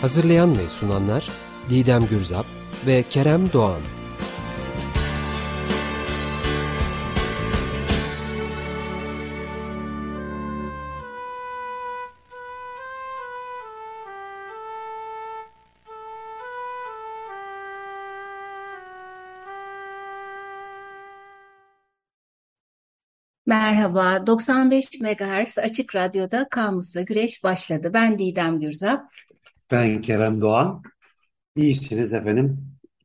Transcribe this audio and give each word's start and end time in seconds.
Hazırlayan 0.00 0.58
ve 0.58 0.68
sunanlar 0.68 1.30
Didem 1.70 2.06
Gürzap 2.06 2.46
ve 2.86 3.02
Kerem 3.02 3.52
Doğan. 3.52 3.80
Merhaba, 23.46 24.26
95 24.26 25.00
MHz 25.00 25.58
Açık 25.58 25.94
Radyo'da 25.96 26.48
Kamus'la 26.50 27.00
Güreş 27.00 27.44
başladı. 27.44 27.90
Ben 27.94 28.18
Didem 28.18 28.60
Gürzap. 28.60 29.08
Ben 29.72 30.00
Kerem 30.00 30.40
Doğan. 30.40 30.82
İyisiniz 31.56 32.12
efendim. 32.12 32.58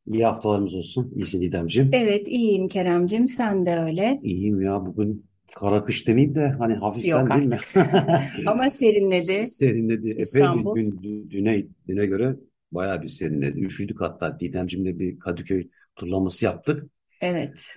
İyi 0.08 0.26
haftalarımız 0.26 0.76
olsun. 0.76 1.12
İyisin 1.16 1.42
Didemciğim. 1.42 1.92
Evet, 1.92 2.28
iyiyim 2.28 2.68
Keremcim, 2.68 3.28
sen 3.28 3.66
de 3.66 3.76
öyle. 3.78 4.20
İyiyim 4.24 4.62
ya 4.62 4.86
bugün 4.86 5.26
kara 5.56 5.86
kış 5.86 6.08
demeyeyim 6.08 6.36
de 6.36 6.48
hani 6.48 6.74
hafiften 6.74 7.10
Yok 7.10 7.34
değil 7.34 7.46
mi? 7.46 7.58
artık. 7.58 7.74
Ama 8.48 8.70
serinledi 8.70 9.32
Serinledi. 9.32 10.10
Epey 10.10 10.22
İstanbul. 10.22 10.76
gün 10.76 10.92
dü- 10.92 11.30
düne, 11.32 11.66
düne 11.88 12.06
göre 12.06 12.36
bayağı 12.72 13.02
bir 13.02 13.08
serinledi. 13.08 13.60
Üşüdük 13.66 14.02
hatta 14.02 14.40
Didemciğimle 14.40 15.00
bir 15.00 15.20
Kadıköy 15.20 15.68
turlaması 15.96 16.46
yaptık. 16.46 16.90
Evet, 17.22 17.76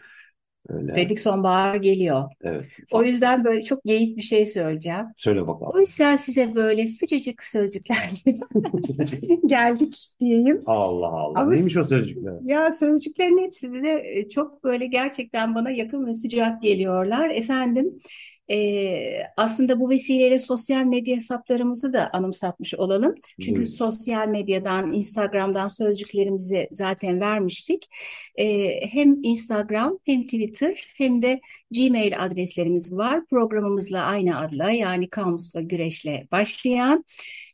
Öyle. 0.69 0.95
dedik 0.95 1.21
sonbahar 1.21 1.77
geliyor. 1.77 2.23
Evet. 2.43 2.77
O 2.91 3.03
yüzden 3.03 3.45
böyle 3.45 3.63
çok 3.63 3.85
geyik 3.85 4.17
bir 4.17 4.23
şey 4.23 4.47
söyleyeceğim. 4.47 5.07
Söyle 5.17 5.43
O 5.43 5.47
bakalım. 5.49 5.81
yüzden 5.81 6.17
size 6.17 6.55
böyle 6.55 6.87
sıcacık 6.87 7.45
sözcüklerle 7.45 8.39
geldik 9.47 10.07
diyeyim. 10.21 10.63
Allah 10.67 11.07
Allah. 11.07 11.39
Ama 11.39 11.53
Neymiş 11.53 11.77
o 11.77 11.85
sözcükler? 11.85 12.35
Ya 12.45 12.73
sözcüklerin 12.73 13.39
hepsi 13.39 13.73
de 13.73 14.03
e, 14.15 14.29
çok 14.29 14.65
böyle 14.65 14.87
gerçekten 14.87 15.55
bana 15.55 15.71
yakın 15.71 16.07
ve 16.07 16.15
sıcak 16.15 16.63
geliyorlar. 16.63 17.31
Efendim, 17.31 17.99
e, 18.51 19.23
aslında 19.37 19.81
bu 19.81 19.91
vesileyle 19.91 20.39
sosyal 20.39 20.85
medya 20.85 21.17
hesaplarımızı 21.17 21.93
da 21.93 22.11
anımsatmış 22.13 22.75
olalım. 22.75 23.15
Çünkü 23.41 23.53
Buyurun. 23.53 23.71
sosyal 23.71 24.29
medyadan, 24.29 24.93
Instagram'dan 24.93 25.69
sözcüklerimizi 25.69 26.69
zaten 26.73 27.21
vermiştik. 27.21 27.89
E, 28.37 28.71
hem 28.87 29.23
Instagram, 29.23 29.99
hem 30.05 30.23
Twitter, 30.23 30.93
hem 30.97 31.23
de 31.23 31.41
Gmail 31.71 32.25
adreslerimiz 32.25 32.97
var. 32.97 33.27
Programımızla 33.27 34.03
aynı 34.03 34.39
adla 34.39 34.71
yani 34.71 35.09
Kamusla 35.11 35.61
Güreş'le 35.61 36.31
başlayan. 36.33 37.05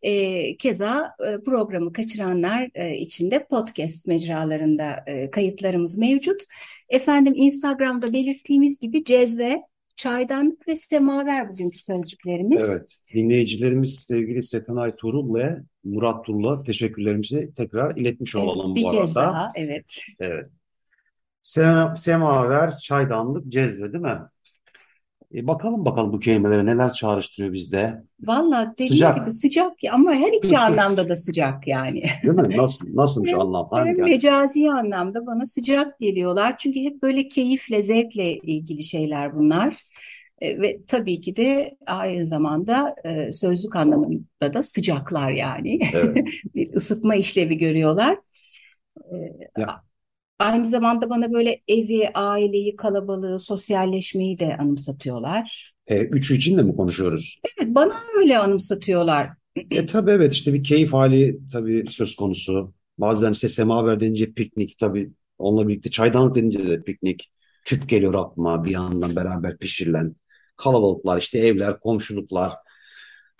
E, 0.03 0.57
keza 0.57 1.17
e, 1.29 1.43
programı 1.45 1.93
kaçıranlar 1.93 2.71
e, 2.75 2.97
için 2.97 3.31
de 3.31 3.47
podcast 3.47 4.07
mecralarında 4.07 5.05
e, 5.07 5.31
kayıtlarımız 5.31 5.99
mevcut. 5.99 6.43
Efendim 6.89 7.35
Instagram'da 7.37 8.13
belirttiğimiz 8.13 8.81
gibi 8.81 9.05
cezve, 9.05 9.63
çaydanlık 9.97 10.69
ve 10.69 10.77
semaver 10.77 11.49
bugünkü 11.49 11.78
sözcüklerimiz. 11.78 12.71
Evet. 12.71 12.99
Dinleyicilerimiz 13.15 14.05
sevgili 14.09 14.43
Setenay 14.43 14.97
Tuğrul 14.97 15.34
ve 15.34 15.56
Murat 15.84 16.25
Turul'a 16.25 16.62
teşekkürlerimizi 16.62 17.55
tekrar 17.56 17.97
iletmiş 17.97 18.34
Evet, 18.34 18.44
olalım 18.47 18.75
bir 18.75 18.82
bu 18.84 18.91
kez 18.91 19.00
arada. 19.00 19.15
daha 19.15 19.53
evet. 19.55 19.97
Evet. 20.21 20.50
Sema- 21.43 21.97
Semaver, 21.97 22.78
çaydanlık, 22.78 23.49
cezve 23.53 23.93
değil 23.93 24.05
mi? 24.05 24.19
E 25.34 25.47
bakalım 25.47 25.84
bakalım 25.84 26.12
bu 26.12 26.21
kelimelere 26.21 26.67
neler 26.67 26.93
çağrıştırıyor 26.93 27.53
bizde. 27.53 28.05
Valla 28.21 28.72
dediğim 28.72 28.89
Sıcak. 28.93 29.17
gibi 29.17 29.33
sıcak 29.33 29.72
ama 29.93 30.12
her 30.15 30.33
iki 30.33 30.59
anlamda 30.59 31.09
da 31.09 31.17
sıcak 31.17 31.67
yani. 31.67 32.03
Değil 32.22 32.34
mi? 32.34 32.56
Nasıl, 32.56 32.87
nasılmış 32.97 33.33
Hem, 33.33 33.41
anlam? 33.41 33.69
Hangi? 33.71 34.03
mecazi 34.03 34.71
anlamda 34.71 35.27
bana 35.27 35.47
sıcak 35.47 36.00
geliyorlar. 36.00 36.59
Çünkü 36.59 36.81
hep 36.81 37.03
böyle 37.03 37.28
keyifle, 37.28 37.83
zevkle 37.83 38.37
ilgili 38.39 38.84
şeyler 38.84 39.37
bunlar. 39.37 39.77
E, 40.41 40.61
ve 40.61 40.81
tabii 40.87 41.21
ki 41.21 41.37
de 41.37 41.77
aynı 41.87 42.27
zamanda 42.27 42.94
e, 43.05 43.33
sözlük 43.33 43.77
anlamında 43.77 44.55
da 44.55 44.62
sıcaklar 44.62 45.31
yani. 45.31 45.78
Evet. 45.94 46.17
Bir 46.55 46.75
ısıtma 46.75 47.15
işlevi 47.15 47.59
görüyorlar. 47.59 48.19
E, 49.12 49.17
Ya, 49.56 49.83
aynı 50.39 50.67
zamanda 50.67 51.11
bana 51.11 51.33
böyle 51.33 51.61
evi, 51.69 52.09
aileyi, 52.15 52.77
kalabalığı, 52.77 53.41
sosyalleşmeyi 53.41 54.39
de 54.39 54.56
anımsatıyorlar. 54.56 55.75
e, 55.87 55.99
üçü 55.99 56.37
için 56.37 56.59
de 56.59 56.62
mi 56.62 56.77
konuşuyoruz? 56.77 57.41
Evet, 57.59 57.75
bana 57.75 57.95
öyle 58.19 58.39
anımsatıyorlar. 58.39 59.31
E 59.71 59.87
tabii 59.87 60.11
evet 60.11 60.33
işte 60.33 60.55
bir 60.55 60.65
keyif 60.65 60.93
hali 60.93 61.39
tabii 61.53 61.84
söz 61.89 62.17
konusu. 62.17 62.75
Bazen 62.99 63.33
işte 63.33 63.49
semaver 63.49 64.00
denince 64.00 64.33
piknik 64.33 64.78
tabii 64.78 65.11
onunla 65.39 65.69
birlikte 65.69 65.91
çaydanlık 65.91 66.34
denince 66.34 66.67
de 66.67 66.83
piknik. 66.83 67.31
Tüp 67.65 67.89
geliyor 67.89 68.15
aklıma 68.15 68.65
bir 68.65 68.71
yandan 68.71 69.17
beraber 69.17 69.59
pişirilen. 69.59 70.17
Kalabalıklar 70.56 71.19
işte 71.19 71.39
evler, 71.39 71.81
komşuluklar. 71.81 72.53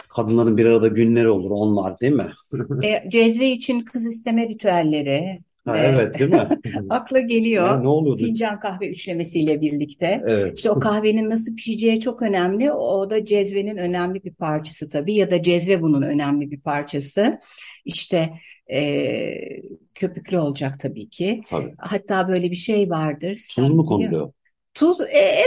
Kadınların 0.09 0.56
bir 0.56 0.66
arada 0.66 0.88
günleri 0.88 1.28
olur 1.28 1.50
onlar 1.50 2.00
değil 2.00 2.12
mi? 2.12 2.33
E, 2.83 3.10
cezve 3.10 3.50
için 3.50 3.81
kız 3.81 4.06
isteme 4.06 4.49
ritüelleri 4.49 5.38
Ha, 5.67 5.79
evet 5.79 6.19
değil 6.19 6.31
mi? 6.31 6.49
akla 6.91 7.19
Ya, 7.19 7.27
geliyor. 7.27 7.85
ne 7.85 7.89
oluyordu? 7.89 8.23
Fincan 8.23 8.61
kahve 8.61 8.89
üçlemesiyle 8.91 9.61
birlikte. 9.61 10.21
Evet. 10.27 10.57
İşte 10.57 10.71
o 10.71 10.79
kahvenin 10.79 11.31
nasıl 11.31 11.57
pişeceği 11.57 12.01
çok 12.01 12.23
önemli. 12.23 12.73
O 12.73 13.11
da 13.11 13.25
cezvenin 13.25 13.77
önemli 13.77 14.25
bir 14.25 14.35
parçası 14.35 14.89
tabii 14.89 15.15
ya 15.15 15.31
da 15.31 15.43
cezve 15.43 15.83
bunun 15.83 16.03
önemli 16.03 16.51
bir 16.51 16.61
parçası. 16.61 17.39
İşte 17.85 18.31
e, 18.73 19.35
köpüklü 19.95 20.39
olacak 20.39 20.81
tabii 20.81 21.09
ki. 21.09 21.43
Tabii. 21.47 21.75
Hatta 21.79 22.29
böyle 22.29 22.51
bir 22.51 22.57
şey 22.57 22.91
vardır. 22.91 23.49
Tuz 23.57 23.71
mu 23.71 23.87
konuluyor? 23.87 24.33
Tuz, 24.75 25.01
e, 25.01 25.05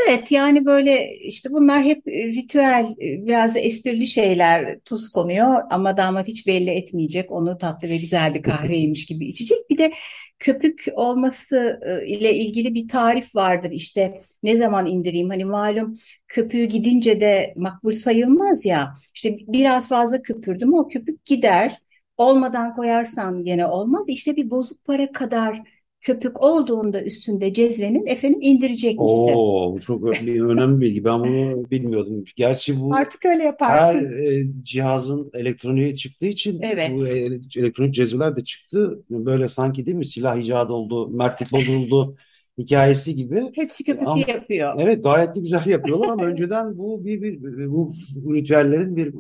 evet 0.08 0.32
yani 0.32 0.66
böyle 0.66 1.18
işte 1.18 1.50
bunlar 1.52 1.84
hep 1.84 2.08
e, 2.08 2.12
ritüel, 2.28 2.86
e, 3.02 3.26
biraz 3.26 3.56
da 3.56 3.60
esprili 3.60 4.08
şeyler. 4.08 4.80
Tuz 4.80 5.10
konuyor 5.12 5.62
ama 5.70 5.98
damat 5.98 6.28
hiç 6.28 6.48
belli 6.48 6.70
etmeyecek. 6.70 7.32
Onu 7.32 7.58
tatlı 7.58 7.90
ve 7.90 7.98
güzel 7.98 8.34
bir 8.34 8.44
kahveymiş 8.44 9.06
gibi 9.06 9.28
içecek. 9.28 9.58
Bir 9.70 9.78
de 9.78 9.94
köpük 10.40 10.86
olması 10.94 11.80
e, 12.04 12.08
ile 12.08 12.34
ilgili 12.36 12.74
bir 12.74 12.88
tarif 12.88 13.36
vardır. 13.36 13.72
İşte 13.72 14.18
ne 14.44 14.58
zaman 14.58 14.86
indireyim? 14.86 15.30
Hani 15.30 15.46
malum 15.46 15.94
köpüğü 16.28 16.64
gidince 16.64 17.22
de 17.22 17.54
makbul 17.58 17.92
sayılmaz 17.92 18.66
ya. 18.66 18.94
İşte 19.16 19.38
biraz 19.48 19.88
fazla 19.90 20.22
köpürdüm 20.22 20.74
o 20.74 20.88
köpük 20.88 21.26
gider. 21.26 21.78
Olmadan 22.18 22.76
koyarsan 22.76 23.44
gene 23.44 23.66
olmaz. 23.68 24.10
İşte 24.10 24.36
bir 24.36 24.50
bozuk 24.50 24.86
para 24.86 25.12
kadar 25.12 25.62
köpük 26.08 26.44
olduğunda 26.44 27.04
üstünde 27.04 27.54
cezvenin 27.54 28.06
efendim 28.06 28.40
indirecekmişsin. 28.42 29.34
Oo, 29.34 29.74
bu 29.74 29.80
çok 29.80 30.06
bir 30.06 30.42
önemli 30.42 30.82
bilgi. 30.82 31.04
Ben 31.04 31.20
bunu 31.20 31.72
bilmiyordum. 31.72 32.24
Gerçi 32.36 32.80
bu 32.80 32.94
Artık 32.96 33.26
öyle 33.26 33.40
her 33.40 33.46
yaparsın. 33.46 34.06
e, 34.24 34.64
cihazın 34.64 35.30
elektroniğe 35.34 35.96
çıktığı 35.96 36.26
için 36.26 36.60
Evet. 36.62 36.92
bu 36.94 37.08
e- 37.08 37.40
elektronik 37.62 37.94
cezveler 37.94 38.36
de 38.36 38.44
çıktı. 38.44 39.04
Böyle 39.10 39.48
sanki 39.48 39.86
değil 39.86 39.98
mi? 39.98 40.06
Silah 40.06 40.38
icat 40.38 40.70
oldu, 40.70 41.10
mertlik 41.10 41.52
bozuldu 41.52 42.16
hikayesi 42.58 43.16
gibi. 43.16 43.44
Hepsi 43.56 43.84
köpük 43.84 44.08
Ama 44.08 44.22
yapıyor. 44.28 44.74
evet 44.80 45.04
gayet 45.04 45.36
de 45.36 45.40
güzel 45.40 45.66
yapıyorlar 45.66 46.08
ama 46.10 46.24
önceden 46.32 46.78
bu 46.78 47.06
bir, 47.06 47.22
bir 47.22 47.68
bu, 47.68 47.90
bu 48.16 48.36
ritüellerin 48.36 48.96
bir 48.96 49.14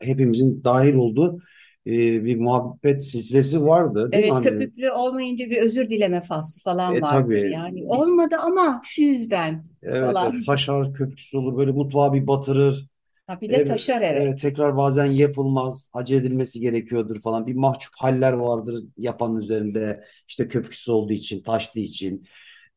hepimizin 0.00 0.64
dahil 0.64 0.94
olduğu 0.94 1.38
e, 1.86 2.24
bir 2.24 2.36
muhabbet 2.40 3.04
silsilesi 3.06 3.64
vardı 3.66 4.14
değil 4.14 4.26
mi? 4.26 4.32
Evet 4.32 4.32
Hani 4.32 4.42
köpüklü 4.42 4.90
olmayınca 4.90 5.50
bir 5.50 5.56
özür 5.62 5.88
dileme 5.88 6.20
faslı 6.20 6.62
falan 6.62 6.94
e 6.94 7.04
tabii 7.06 7.42
Yani 7.48 7.84
olmadı 7.86 8.36
ama 8.40 8.80
şu 8.84 9.02
yüzden 9.02 9.64
evet, 9.82 10.16
falan. 10.16 10.32
evet 10.32 10.46
taşar 10.46 10.92
köpüksüz 10.94 11.34
olur 11.34 11.56
böyle 11.56 11.72
mutfağı 11.72 12.12
bir 12.12 12.26
batırır. 12.26 12.88
Ha, 13.26 13.40
bir 13.40 13.50
de 13.50 13.56
Evet, 13.56 13.64
taşar 13.64 14.02
evet. 14.02 14.22
evet 14.22 14.40
tekrar 14.40 14.76
bazen 14.76 15.06
yapılmaz, 15.06 15.88
acele 15.92 16.20
edilmesi 16.20 16.60
gerekiyordur 16.60 17.22
falan. 17.22 17.46
Bir 17.46 17.54
mahcup 17.54 17.92
haller 17.98 18.32
vardır 18.32 18.84
yapanın 18.98 19.40
üzerinde. 19.40 20.04
İşte 20.28 20.48
köpüksüz 20.48 20.88
olduğu 20.88 21.12
için, 21.12 21.42
taştığı 21.42 21.80
için. 21.80 22.24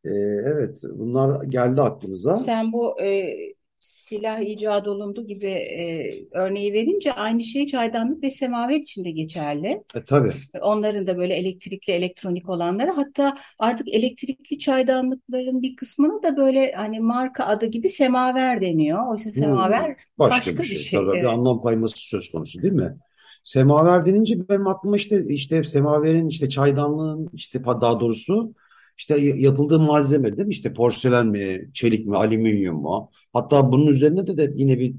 Ee, 0.06 0.10
evet, 0.46 0.82
bunlar 0.96 1.44
geldi 1.44 1.82
aklımıza. 1.82 2.40
Sen 2.46 2.72
bu 2.74 3.02
e, 3.02 3.36
silah 3.80 4.40
icat 4.40 4.88
olundu 4.88 5.28
gibi 5.28 5.48
e, 5.52 6.28
örneği 6.32 6.74
verince 6.74 7.14
aynı 7.14 7.44
şey 7.44 7.68
çaydanlık 7.68 8.24
ve 8.24 8.32
semaver 8.32 8.76
için 8.76 9.06
de 9.06 9.12
geçerli. 9.12 9.84
E, 9.94 10.04
tabii. 10.06 10.50
Onların 10.62 11.08
da 11.08 11.18
böyle 11.18 11.34
elektrikli, 11.36 11.92
elektronik 11.94 12.50
olanları. 12.50 12.92
Hatta 12.92 13.38
artık 13.60 13.88
elektrikli 13.90 14.60
çaydanlıkların 14.60 15.62
bir 15.62 15.76
kısmına 15.76 16.24
da 16.24 16.38
böyle 16.38 16.72
hani 16.72 17.00
marka 17.00 17.46
adı 17.46 17.66
gibi 17.66 17.90
semaver 17.90 18.62
deniyor. 18.62 19.12
Oysa 19.12 19.32
Hmm, 19.34 19.34
semaver 19.34 19.98
başka 20.18 20.52
başka 20.52 20.60
bir 20.60 20.64
bir 20.70 20.76
şey. 20.76 20.90
şey. 20.90 21.08
Tabii 21.08 21.22
bir 21.22 21.26
Evet. 21.26 21.34
anlam 21.34 21.62
kayması 21.62 21.96
söz 21.98 22.32
konusu 22.32 22.62
değil 22.62 22.74
mi? 22.74 22.98
Semaver 23.44 24.06
denince 24.06 24.50
benim 24.50 24.68
aklıma 24.68 24.96
işte 24.98 25.26
işte 25.30 25.64
semaverin 25.64 26.28
işte 26.28 26.50
çaydanlığın 26.50 27.30
işte 27.34 27.64
daha 27.66 28.00
doğrusu 28.00 28.54
işte 29.00 29.20
yapıldığı 29.20 29.80
malzeme 29.80 30.38
değil 30.38 30.48
mi? 30.48 30.52
İşte 30.52 30.74
porselen 30.74 31.28
mi, 31.28 31.70
çelik 31.74 32.08
mi, 32.08 32.18
alüminyum 32.18 32.76
mu? 32.82 33.12
Hatta 33.34 33.72
bunun 33.72 33.88
üzerine 33.88 34.28
de, 34.28 34.38
de 34.38 34.54
yine 34.56 34.80
bir 34.80 34.96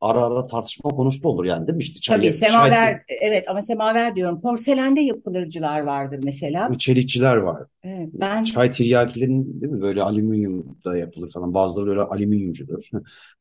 ara 0.00 0.24
ara 0.24 0.46
tartışma 0.46 0.90
konusu 0.90 1.22
da 1.22 1.28
olur 1.28 1.44
yani 1.44 1.66
değil 1.66 1.76
mi? 1.76 1.82
İşte 1.82 2.00
Tabii 2.14 2.22
çay, 2.22 2.32
çay, 2.32 2.50
semaver, 2.50 3.02
evet 3.08 3.44
ama 3.48 3.62
semaver 3.62 4.16
diyorum. 4.16 4.40
Porselende 4.40 5.00
yapılırcılar 5.00 5.80
vardır 5.80 6.20
mesela. 6.22 6.78
çelikçiler 6.78 7.36
var. 7.36 7.62
Evet, 7.84 8.08
ben 8.12 8.44
Çay 8.44 8.70
tiryakilerin 8.70 9.60
değil 9.60 9.72
mi 9.72 9.80
böyle 9.80 10.02
alüminyumda 10.02 10.96
yapılır 10.96 11.30
falan. 11.32 11.54
Bazıları 11.54 11.90
öyle 11.90 12.00
alüminyumcudur. 12.00 12.84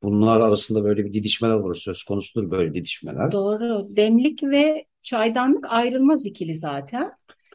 Bunlar 0.04 0.40
arasında 0.42 0.84
böyle 0.84 1.06
bir 1.06 1.14
didişmeler 1.14 1.56
olur. 1.56 1.76
Söz 1.76 2.04
konusudur 2.04 2.52
böyle 2.52 2.74
didişmeler. 2.74 3.32
doğru 3.32 3.88
demlik 3.96 4.44
ve 4.44 4.86
çaydanlık 5.02 5.74
ayrılmaz 5.74 6.26
ikili 6.26 6.56
zaten. 6.56 7.12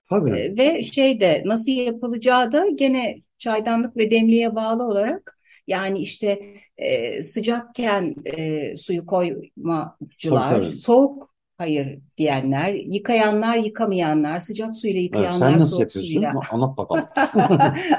Tabii. 0.08 0.30
E, 0.30 0.56
Ve 0.58 0.82
şey 0.82 1.20
de 1.20 1.42
nasıl 1.46 1.72
yapılacağı 1.72 2.52
da 2.52 2.68
gene 2.68 3.16
çaydanlık 3.38 3.96
ve 3.96 4.10
demliğe 4.10 4.54
bağlı 4.56 4.84
olarak 4.84 5.38
yani 5.66 5.98
işte 5.98 6.54
e, 6.76 7.22
sıcakken 7.22 8.14
e, 8.24 8.76
suyu 8.76 9.06
koymacılar, 9.06 10.60
Tabii, 10.60 10.64
tabii. 10.64 10.72
soğuk 10.72 11.34
hayır 11.58 11.98
diyenler, 12.16 12.74
yıkayanlar, 12.74 13.56
yıkamayanlar, 13.56 14.40
sıcak 14.40 14.76
suyla 14.76 15.00
Evet, 15.00 15.04
yıkayanlar, 15.04 15.34
sen 15.34 15.58
nasıl 15.60 15.76
soğuk 15.76 15.82
yapıyorsun? 15.82 16.12
suyla. 16.14 16.34
Anlat 16.50 16.76
bakalım. 16.76 17.08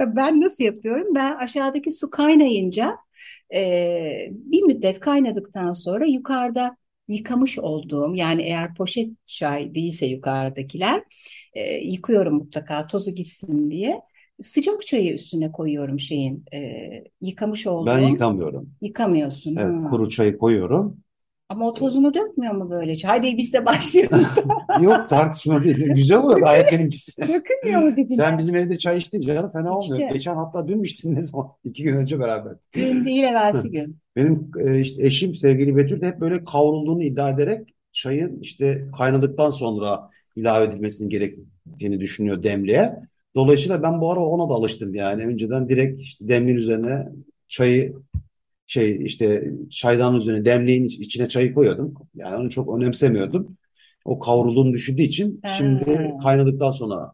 Ben 0.00 0.40
nasıl 0.40 0.64
yapıyorum? 0.64 1.14
Ben 1.14 1.36
aşağıdaki 1.36 1.90
su 1.90 2.10
kaynayınca 2.10 2.96
e, 3.54 4.28
bir 4.30 4.62
müddet 4.62 5.00
kaynadıktan 5.00 5.72
sonra 5.72 6.06
yukarıda 6.06 6.76
yıkamış 7.08 7.58
olduğum 7.58 8.14
yani 8.14 8.42
eğer 8.42 8.74
poşet 8.74 9.10
çay 9.26 9.74
değilse 9.74 10.06
yukarıdakiler 10.06 11.02
e, 11.54 11.74
yıkıyorum 11.78 12.34
mutlaka 12.34 12.86
tozu 12.86 13.10
gitsin 13.14 13.70
diye. 13.70 14.00
Sıcak 14.42 14.86
çayı 14.86 15.14
üstüne 15.14 15.52
koyuyorum 15.52 16.00
şeyin 16.00 16.44
e, 16.54 16.58
yıkamış 17.20 17.66
Ben 17.80 17.98
olduğum. 17.98 18.00
yıkamıyorum. 18.00 18.74
Yıkamıyorsun. 18.82 19.56
Evet, 19.56 19.76
Ha. 19.82 19.82
kuru 19.82 20.08
çayı 20.08 20.38
koyuyorum. 20.38 21.04
Ama 21.48 21.68
o 21.68 21.74
tozunu 21.74 22.14
dökmüyor 22.14 22.54
mu 22.54 22.70
böylece? 22.70 23.08
Hadi 23.08 23.36
biz 23.36 23.52
de 23.52 23.66
başlayalım. 23.66 24.26
Yok 24.82 25.08
tartışma 25.08 25.64
değil. 25.64 25.94
Güzel 25.94 26.18
oluyor 26.18 26.40
gayet 26.40 26.72
benimkisi. 26.72 27.22
Dökülmüyor 27.22 27.82
mu 27.82 27.96
dediler. 27.96 28.24
Sen 28.24 28.38
bizim 28.38 28.54
evde 28.56 28.78
çay 28.78 28.98
içtin 28.98 29.20
canım 29.20 29.52
fena 29.52 29.76
olmuyor. 29.76 30.00
İçti. 30.00 30.12
Geçen 30.12 30.34
hatta 30.34 30.68
dün 30.68 30.78
mü 30.78 30.86
içtin 30.86 31.14
ne 31.14 31.22
zaman? 31.22 31.46
İki 31.64 31.82
gün 31.82 31.96
önce 31.96 32.20
beraber. 32.20 32.52
Dün 32.74 33.04
değil 33.04 33.24
evvelsi 33.24 33.70
gün. 33.70 33.98
Benim 34.16 34.50
e, 34.66 34.80
işte 34.80 35.06
eşim 35.06 35.34
sevgili 35.34 35.76
Betül 35.76 36.00
de 36.00 36.06
hep 36.06 36.20
böyle 36.20 36.44
kavrulduğunu 36.44 37.02
iddia 37.02 37.30
ederek 37.30 37.74
çayın 37.92 38.40
işte 38.40 38.88
kaynadıktan 38.98 39.50
sonra 39.50 40.10
ilave 40.36 40.64
edilmesinin 40.64 41.08
gerektiğini 41.08 42.00
düşünüyor 42.00 42.42
demliğe. 42.42 42.96
Dolayısıyla 43.34 43.82
ben 43.82 44.00
bu 44.00 44.12
ara 44.12 44.20
ona 44.20 44.50
da 44.50 44.54
alıştım 44.54 44.94
yani. 44.94 45.26
Önceden 45.26 45.68
direkt 45.68 46.00
işte 46.00 46.28
demliğin 46.28 46.58
üzerine 46.58 47.08
çayı 47.48 47.94
şey 48.68 49.06
işte 49.06 49.52
çaydanın 49.70 50.18
üzerine 50.20 50.46
demliğin 50.46 50.84
iç- 50.84 51.00
içine 51.00 51.28
çayı 51.30 51.54
koyuyordum. 51.54 51.94
Yani 52.14 52.36
onu 52.36 52.50
çok 52.50 52.78
önemsemiyordum. 52.78 53.56
O 54.04 54.18
kavrulduğunu 54.18 54.72
düşündüğü 54.72 55.02
için 55.02 55.40
Ha. 55.44 55.50
şimdi 55.58 56.12
kaynadıktan 56.22 56.70
sonra 56.70 57.12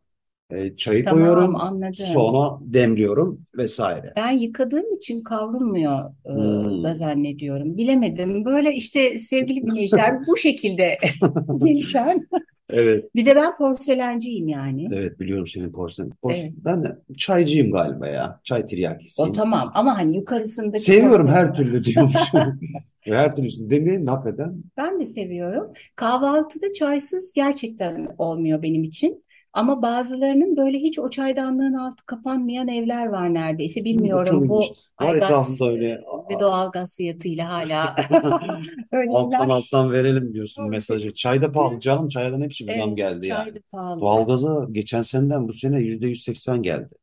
e, 0.50 0.76
çayı 0.76 1.04
Tamam, 1.04 1.18
koyuyorum. 1.18 1.56
anladım. 1.56 1.94
Sonra 1.94 2.58
demliyorum 2.60 3.40
vesaire. 3.58 4.12
Ben 4.16 4.30
yıkadığım 4.30 4.94
için 4.94 5.22
kavrulmuyor 5.22 6.10
e, 6.26 6.30
Hmm. 6.32 6.84
da 6.84 6.94
zannediyorum. 6.94 7.76
Bilemedim. 7.76 8.44
Böyle 8.44 8.74
işte 8.74 9.18
sevgili 9.18 9.62
dinleyiciler 9.66 10.26
bu 10.26 10.36
şekilde 10.36 10.98
gelişen. 11.64 12.28
Evet. 12.74 13.14
Bir 13.14 13.26
de 13.26 13.36
ben 13.36 13.56
porselenciyim 13.56 14.48
yani. 14.48 14.88
Evet 14.92 15.20
biliyorum 15.20 15.46
senin 15.46 15.72
porselen. 15.72 16.10
Pors 16.22 16.36
Evet. 16.38 16.52
Ben 16.64 16.84
de 16.84 16.88
çaycıyım 17.16 17.72
galiba 17.72 18.06
ya. 18.08 18.40
Çay 18.44 18.62
O 18.62 18.64
tiryakisiyim. 18.64 19.32
tamam 19.32 19.70
ama 19.74 19.98
hani 19.98 20.16
yukarısındaki 20.16 20.80
Seviyorum 20.82 21.26
porselen. 21.26 21.44
her 21.46 21.54
türlü 21.54 21.84
diyormuşum. 21.84 22.60
Her 23.00 23.36
türlüsünü 23.36 23.70
demeyin 23.70 24.06
hakikaten. 24.06 24.54
Ben 24.76 25.00
de 25.00 25.06
seviyorum. 25.06 25.72
Kahvaltıda 25.96 26.72
çaysız 26.72 27.32
gerçekten 27.32 28.08
olmuyor 28.18 28.62
benim 28.62 28.84
için. 28.84 29.23
Ama 29.54 29.82
bazılarının 29.82 30.56
böyle 30.56 30.78
hiç 30.78 30.98
o 30.98 31.10
çaydanlığın 31.10 31.74
altı 31.74 32.06
kapanmayan 32.06 32.68
evler 32.68 33.06
var 33.06 33.34
neredeyse. 33.34 33.84
Bilmiyorum 33.84 34.48
bu 34.48 34.60
ilginç. 34.60 34.72
Var 35.00 35.14
aygaz 35.14 35.14
etrafında 35.14 35.70
öyle 35.70 36.00
ve 36.30 36.38
doğalgaz 36.40 36.96
fiyatıyla 36.96 37.48
hala 37.50 37.96
öyle 38.92 39.12
alttan 39.12 39.48
evler. 39.48 39.50
alttan 39.50 39.92
verelim 39.92 40.34
diyorsun 40.34 40.64
mesajı. 40.68 41.14
Çay 41.14 41.42
da 41.42 41.52
pahalı 41.52 41.80
canım. 41.80 42.08
Çaydan 42.08 42.40
hepsi 42.42 42.66
bir 42.66 42.72
zam 42.72 42.88
Evet, 42.90 42.96
geldi 42.96 43.26
çay 43.28 43.28
yani. 43.46 43.54
da 43.54 43.58
pahalı. 43.72 44.00
Doğalgaza 44.00 44.66
geçen 44.72 45.02
seneden 45.02 45.48
bu 45.48 45.52
sene 45.52 45.80
%180 45.80 46.62
geldi. 46.62 46.94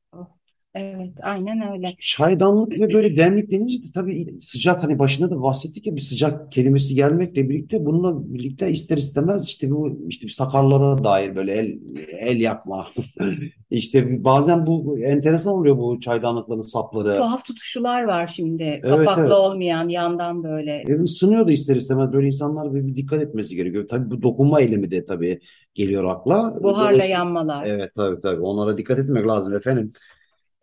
Evet, 0.75 1.13
aynen 1.21 1.71
öyle. 1.71 1.88
Çaydanlık 2.00 2.71
ve 2.71 2.94
böyle 2.94 3.18
demlik 3.18 3.51
denince 3.51 3.77
de 3.77 3.88
tabii 3.94 4.27
sıcak 4.41 4.83
hani 4.83 5.00
başında 5.00 5.29
da 5.29 5.41
bahsettik 5.41 5.88
ya 5.88 5.95
bir 5.95 6.01
sıcak 6.01 6.51
kelimesi 6.51 6.95
gelmekle 6.95 7.50
birlikte 7.50 7.85
bununla 7.85 8.33
birlikte 8.33 8.71
ister 8.71 8.97
istemez 8.97 9.47
işte 9.47 9.71
bu 9.71 10.06
işte 10.07 10.27
bir 10.27 10.31
sakarlara 10.31 11.03
dair 11.03 11.35
böyle 11.35 11.53
el 11.53 11.79
el 12.19 12.41
yakma. 12.41 12.88
İşte 13.71 14.23
bazen 14.23 14.68
bu 14.68 15.00
enteresan 15.00 15.53
oluyor 15.53 15.77
bu 15.77 16.00
çaydanlıkların 16.00 16.62
sapları. 16.62 17.18
Tuhaf 17.18 17.45
tutuşular 17.45 18.03
var 18.03 18.27
şimdi. 18.27 18.63
Evet, 18.63 18.81
Kapaklı 18.83 19.21
evet. 19.21 19.31
olmayan, 19.31 19.89
yandan 19.89 20.44
böyle. 20.44 20.83
E, 20.88 21.01
ısınıyor 21.01 21.47
da 21.47 21.51
ister 21.51 21.75
istemez 21.75 22.13
böyle 22.13 22.27
insanlar 22.27 22.73
bir, 22.73 22.88
bir 22.88 22.95
dikkat 22.95 23.21
etmesi 23.21 23.56
gerekiyor. 23.56 23.88
Tabii 23.88 24.12
bu 24.12 24.21
dokunma 24.21 24.62
eylemi 24.62 24.91
de 24.91 25.06
tabii 25.06 25.39
geliyor 25.73 26.03
akla. 26.06 26.63
Buharla 26.63 27.06
yanmalar. 27.06 27.65
evet 27.65 27.91
tabii 27.95 28.21
tabii 28.21 28.41
onlara 28.41 28.77
dikkat 28.77 28.99
etmek 28.99 29.28
lazım 29.28 29.56
efendim. 29.56 29.94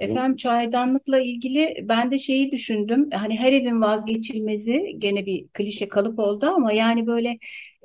Efendim 0.00 0.36
çaydanlıkla 0.36 1.20
ilgili 1.20 1.76
ben 1.88 2.10
de 2.10 2.18
şeyi 2.18 2.52
düşündüm. 2.52 3.10
Hani 3.12 3.38
her 3.38 3.52
evin 3.52 3.80
vazgeçilmezi 3.82 4.94
gene 4.98 5.26
bir 5.26 5.48
klişe 5.48 5.88
kalıp 5.88 6.18
oldu 6.18 6.46
ama 6.46 6.72
yani 6.72 7.06
böyle 7.06 7.38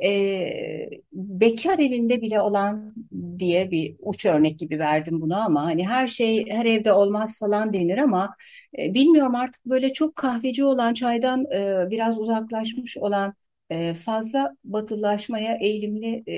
e, 0.04 0.90
bekar 1.14 1.80
evinde 1.80 2.22
bile 2.22 2.42
olan 2.42 2.96
diye 3.40 3.72
bir 3.72 3.96
uç 4.00 4.26
örnek 4.26 4.60
gibi 4.60 4.80
verdim 4.80 5.22
bunu 5.22 5.38
ama 5.46 5.64
hani 5.66 5.88
her 5.88 6.08
şey 6.08 6.50
her 6.50 6.66
evde 6.66 6.94
olmaz 6.94 7.40
falan 7.40 7.74
denir 7.74 7.98
ama 7.98 8.36
e, 8.80 8.94
bilmiyorum 8.94 9.36
artık 9.36 9.66
böyle 9.66 9.94
çok 9.94 10.16
kahveci 10.16 10.64
olan 10.64 10.94
çaydan 10.94 11.46
e, 11.54 11.90
biraz 11.90 12.20
uzaklaşmış 12.20 12.98
olan 12.98 13.34
e, 13.70 13.94
fazla 13.94 14.56
batılılaşmaya 14.64 15.58
eğilimli 15.62 16.24
e, 16.28 16.34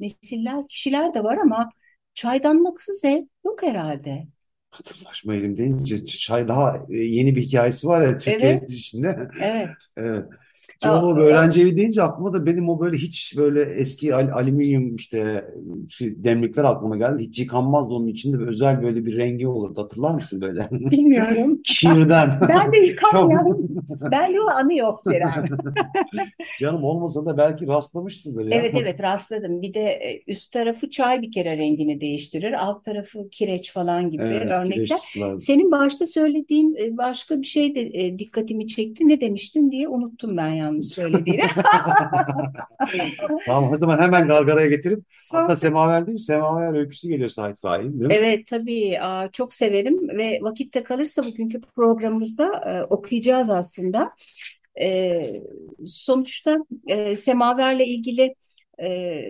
nesiller 0.00 0.68
kişiler 0.68 1.14
de 1.14 1.24
var 1.24 1.36
ama 1.38 1.70
çaydanlıksız 2.14 3.04
ev 3.04 3.22
yok 3.44 3.62
herhalde. 3.62 4.26
Hatırlaşma 4.74 5.34
elim 5.34 5.56
deyince 5.56 6.04
çay 6.06 6.48
daha 6.48 6.86
e, 6.90 6.94
yeni 6.96 7.36
bir 7.36 7.42
hikayesi 7.42 7.88
var 7.88 8.00
ya 8.06 8.18
Türkiye 8.18 8.52
Evet. 8.52 8.70
içinde. 8.70 9.28
Evet. 9.42 9.68
Evet. 9.96 10.24
Canım 10.80 11.04
o 11.04 11.16
öğrenci 11.20 11.62
evi 11.62 11.76
deyince 11.76 12.02
aklıma 12.02 12.32
da 12.32 12.46
benim 12.46 12.68
o 12.68 12.80
böyle 12.80 12.96
hiç 12.96 13.34
böyle 13.36 13.62
eski 13.62 14.14
al- 14.14 14.28
alüminyum 14.32 14.96
işte 14.96 15.44
şey, 15.88 16.24
demlikler 16.24 16.64
aklıma 16.64 16.96
geldi. 16.96 17.22
Hiç 17.22 17.38
yıkanmazdı 17.38 17.94
onun 17.94 18.06
içinde 18.06 18.38
bir 18.40 18.46
özel 18.46 18.82
böyle 18.82 19.06
bir 19.06 19.16
rengi 19.16 19.48
olurdu. 19.48 19.82
Hatırlar 19.82 20.14
mısın 20.14 20.40
böyle? 20.40 20.68
Bilmiyorum. 20.70 21.60
Kirden. 21.64 22.30
Ben 22.48 22.72
de 22.72 22.78
yıkamıyorum. 22.78 23.68
Bende 24.10 24.40
o 24.40 24.46
anı 24.46 24.74
yok 24.74 25.02
Ceren. 25.04 25.48
canım 26.60 26.84
olmasa 26.84 27.26
da 27.26 27.36
belki 27.38 27.66
rastlamışsın 27.66 28.36
böyle. 28.36 28.54
Evet 28.54 28.74
evet 28.82 29.02
rastladım. 29.02 29.62
Bir 29.62 29.74
de 29.74 29.80
e, 29.80 30.22
üst 30.26 30.52
tarafı 30.52 30.90
çay 30.90 31.22
bir 31.22 31.32
kere 31.32 31.56
rengini 31.56 32.00
değiştirir. 32.00 32.52
Alt 32.64 32.84
tarafı 32.84 33.28
kireç 33.30 33.72
falan 33.72 34.10
gibi 34.10 34.22
Evet, 34.22 34.50
örnekler. 34.50 34.98
Senin 35.38 35.70
başta 35.70 36.06
söylediğin 36.06 36.76
e, 36.76 36.96
başka 36.96 37.40
bir 37.40 37.46
şey 37.46 37.74
de 37.74 37.80
e, 37.80 38.18
dikkatimi 38.18 38.66
çekti. 38.66 39.08
Ne 39.08 39.20
demiştin 39.20 39.70
diye 39.70 39.88
unuttum 39.88 40.36
ben 40.36 40.48
yalnız 40.64 40.92
söylediğini. 40.92 41.42
Tamam 43.46 43.72
o 43.72 43.76
zaman 43.76 43.98
hemen 43.98 44.28
gargaraya 44.28 44.66
getirip 44.66 45.04
aslında 45.34 45.56
semaver 45.56 46.06
değil? 46.06 46.18
Semaver 46.18 46.78
öyküsü 46.78 47.08
geliyor 47.08 47.28
Sait 47.28 47.60
Faik'in 47.60 48.00
değil 48.00 48.06
mi? 48.06 48.14
Evet 48.14 48.46
tabii 48.46 48.98
aa, 49.00 49.28
çok 49.32 49.52
severim 49.54 50.08
ve 50.08 50.38
vakitte 50.42 50.82
kalırsa 50.82 51.24
bugünkü 51.24 51.60
programımızda 51.60 52.62
e, 52.66 52.82
okuyacağız 52.82 53.50
aslında. 53.50 54.12
E, 54.80 55.22
sonuçta 55.86 56.58
e, 56.86 57.16
semaverle 57.16 57.86
ilgili 57.86 58.34
e, 58.82 59.22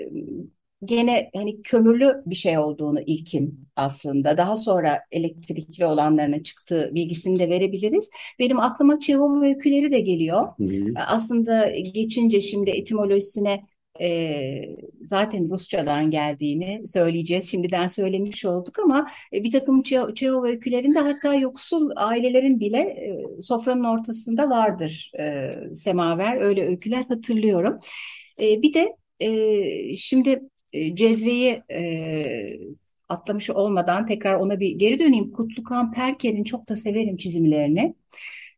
gene 0.84 1.30
hani 1.34 1.62
kömürlü 1.62 2.22
bir 2.26 2.34
şey 2.34 2.58
olduğunu 2.58 3.00
ilkin 3.00 3.68
aslında. 3.76 4.36
Daha 4.36 4.56
sonra 4.56 5.00
elektrikli 5.12 5.86
olanlarına 5.86 6.42
çıktığı 6.42 6.90
bilgisini 6.94 7.38
de 7.38 7.50
verebiliriz. 7.50 8.10
Benim 8.38 8.60
aklıma 8.60 9.00
Çehova 9.00 9.46
öyküleri 9.46 9.92
de 9.92 10.00
geliyor. 10.00 10.48
Hı 10.58 10.64
hı. 10.64 10.94
Aslında 11.08 11.70
geçince 11.70 12.40
şimdi 12.40 12.70
etimolojisine 12.70 13.64
e, 14.00 14.76
zaten 15.02 15.50
Rusçadan 15.50 16.10
geldiğini 16.10 16.86
söyleyeceğiz. 16.86 17.50
Şimdiden 17.50 17.86
söylemiş 17.86 18.44
olduk 18.44 18.78
ama 18.78 19.10
e, 19.32 19.44
bir 19.44 19.50
takım 19.50 19.80
Çe- 19.82 20.14
Çehova 20.14 20.46
öykülerinde 20.46 20.98
hatta 20.98 21.34
yoksul 21.34 21.90
ailelerin 21.96 22.60
bile 22.60 22.78
e, 22.78 23.40
sofranın 23.40 23.84
ortasında 23.84 24.50
vardır 24.50 25.12
e, 25.20 25.50
semaver. 25.74 26.40
Öyle 26.40 26.66
öyküler 26.66 27.04
hatırlıyorum. 27.08 27.78
E, 28.40 28.62
bir 28.62 28.74
de 28.74 28.96
e, 29.20 29.96
şimdi 29.96 30.30
e, 30.30 30.40
cezveyi 30.94 31.62
e, 31.70 32.58
atlamış 33.08 33.50
olmadan 33.50 34.06
tekrar 34.06 34.34
ona 34.34 34.60
bir 34.60 34.70
geri 34.70 35.00
döneyim. 35.00 35.32
Kutlukan 35.32 35.92
Perker'in 35.92 36.44
çok 36.44 36.68
da 36.68 36.76
severim 36.76 37.16
çizimlerini. 37.16 37.94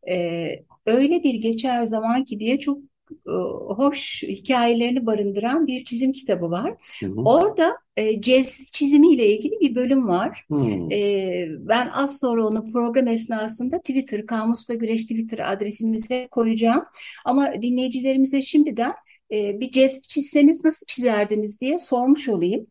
E, 0.09 0.47
öyle 0.87 1.23
bir 1.23 1.35
geçer 1.35 1.87
zaman 1.87 2.25
ki 2.25 2.41
diye 2.41 2.59
çok 2.59 2.79
e, 3.11 3.33
hoş 3.75 4.23
hikayelerini 4.23 5.07
barındıran 5.07 5.67
bir 5.67 5.85
çizim 5.85 6.13
kitabı 6.13 6.51
var. 6.51 6.75
Hı 7.01 7.07
hı. 7.07 7.21
Orada 7.21 7.77
e, 7.97 8.21
cezve 8.21 8.65
çizimiyle 8.73 9.27
ilgili 9.27 9.61
bir 9.61 9.75
bölüm 9.75 10.09
var. 10.09 10.47
E, 10.93 11.47
ben 11.49 11.89
az 11.89 12.19
sonra 12.19 12.47
onu 12.47 12.73
program 12.73 13.09
esnasında 13.09 13.79
Twitter, 13.79 14.27
Kamusla 14.27 14.75
Güreş 14.75 15.03
Twitter 15.03 15.53
adresimize 15.53 16.29
koyacağım. 16.31 16.85
Ama 17.25 17.63
dinleyicilerimize 17.63 18.43
şimdiden 18.43 18.93
e, 19.33 19.61
bir 19.61 19.71
cezve 19.71 20.00
çizseniz 20.02 20.64
nasıl 20.64 20.87
çizerdiniz 20.87 21.61
diye 21.61 21.78
sormuş 21.78 22.28
olayım. 22.28 22.66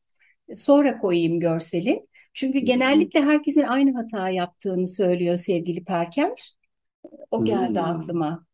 Sonra 0.55 0.99
koyayım 0.99 1.39
görseli. 1.39 2.07
Çünkü 2.33 2.59
genellikle 2.59 3.21
herkesin 3.21 3.63
aynı 3.63 3.93
hata 3.97 4.29
yaptığını 4.29 4.87
söylüyor 4.87 5.37
sevgili 5.37 5.83
Perker. 5.83 6.55
O 7.31 7.45
geldi 7.45 7.79
Hmm. 7.79 7.85
aklıma. 7.85 8.45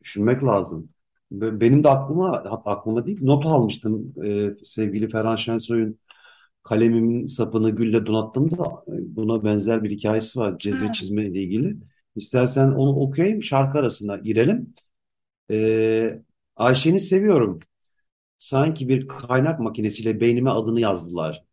Düşünmek 0.00 0.44
lazım. 0.44 0.88
Be- 1.30 1.60
Benim 1.60 1.84
de 1.84 1.88
aklıma, 1.88 2.30
aklıma 2.64 3.06
değil, 3.06 3.18
not 3.22 3.46
almıştım 3.46 4.14
e, 4.24 4.50
sevgili 4.62 5.08
Ferhan 5.08 5.36
Şensoy'un 5.36 5.98
kalemimin 6.62 7.26
sapını 7.26 7.70
gülle 7.70 8.06
donattım 8.06 8.52
da 8.58 8.64
e, 8.88 9.16
buna 9.16 9.44
benzer 9.44 9.84
bir 9.84 9.90
hikayesi 9.90 10.40
var 10.40 10.58
cezve 10.58 10.92
Ha. 10.92 10.92
çizme 10.92 11.22
ile 11.26 11.40
ilgili. 11.42 11.76
İstersen 12.16 12.68
onu 12.72 12.90
okuyayım, 13.00 13.42
şarkı 13.42 13.78
arasına 13.78 14.16
girelim. 14.16 14.74
E, 15.52 16.22
Ayşe'ni 16.62 17.00
seviyorum. 17.00 17.60
Sanki 18.38 18.88
bir 18.88 19.08
kaynak 19.08 19.60
makinesiyle 19.60 20.20
beynime 20.20 20.50
adını 20.50 20.80
yazdılar. 20.80 21.44